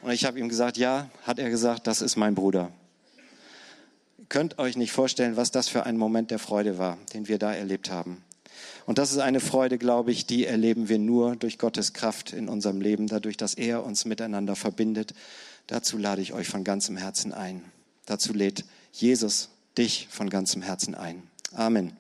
Und 0.04 0.12
ich 0.12 0.24
habe 0.24 0.40
ihm 0.40 0.48
gesagt, 0.48 0.78
ja, 0.78 1.10
hat 1.24 1.38
er 1.38 1.50
gesagt, 1.50 1.86
das 1.86 2.02
ist 2.02 2.16
mein 2.16 2.34
Bruder. 2.34 2.72
Könnt 4.30 4.58
euch 4.58 4.78
nicht 4.78 4.94
vorstellen, 4.94 5.36
was 5.36 5.52
das 5.52 5.68
für 5.68 5.86
ein 5.86 5.98
Moment 5.98 6.32
der 6.32 6.40
Freude 6.40 6.78
war, 6.78 6.98
den 7.14 7.28
wir 7.28 7.40
da 7.40 7.54
erlebt 7.54 7.92
haben. 7.92 8.24
Und 8.88 8.98
das 8.98 9.12
ist 9.12 9.18
eine 9.18 9.42
Freude, 9.42 9.78
glaube 9.78 10.12
ich, 10.12 10.26
die 10.28 10.46
erleben 10.46 10.88
wir 10.88 10.98
nur 10.98 11.36
durch 11.36 11.58
Gottes 11.58 11.92
Kraft 11.92 12.32
in 12.32 12.48
unserem 12.48 12.80
Leben, 12.80 13.08
dadurch, 13.08 13.36
dass 13.36 13.54
er 13.54 13.86
uns 13.86 14.06
miteinander 14.06 14.56
verbindet. 14.56 15.14
Dazu 15.68 15.98
lade 15.98 16.22
ich 16.22 16.32
euch 16.32 16.48
von 16.48 16.64
ganzem 16.64 16.96
Herzen 16.96 17.34
ein. 17.34 17.66
Dazu 18.06 18.32
lädt 18.32 18.64
Jesus 18.94 19.50
dich 19.78 20.08
von 20.10 20.30
ganzem 20.30 20.62
Herzen 20.62 20.96
ein. 20.96 21.22
Amen. 21.54 21.92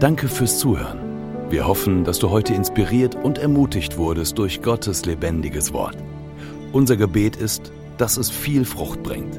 Danke 0.00 0.26
fürs 0.26 0.58
Zuhören. 0.58 1.50
Wir 1.50 1.66
hoffen, 1.66 2.04
dass 2.04 2.18
du 2.18 2.30
heute 2.30 2.54
inspiriert 2.54 3.16
und 3.16 3.36
ermutigt 3.36 3.98
wurdest 3.98 4.38
durch 4.38 4.62
Gottes 4.62 5.04
lebendiges 5.04 5.74
Wort. 5.74 5.98
Unser 6.72 6.96
Gebet 6.96 7.36
ist, 7.36 7.70
dass 7.98 8.16
es 8.16 8.30
viel 8.30 8.64
Frucht 8.64 9.02
bringt. 9.02 9.38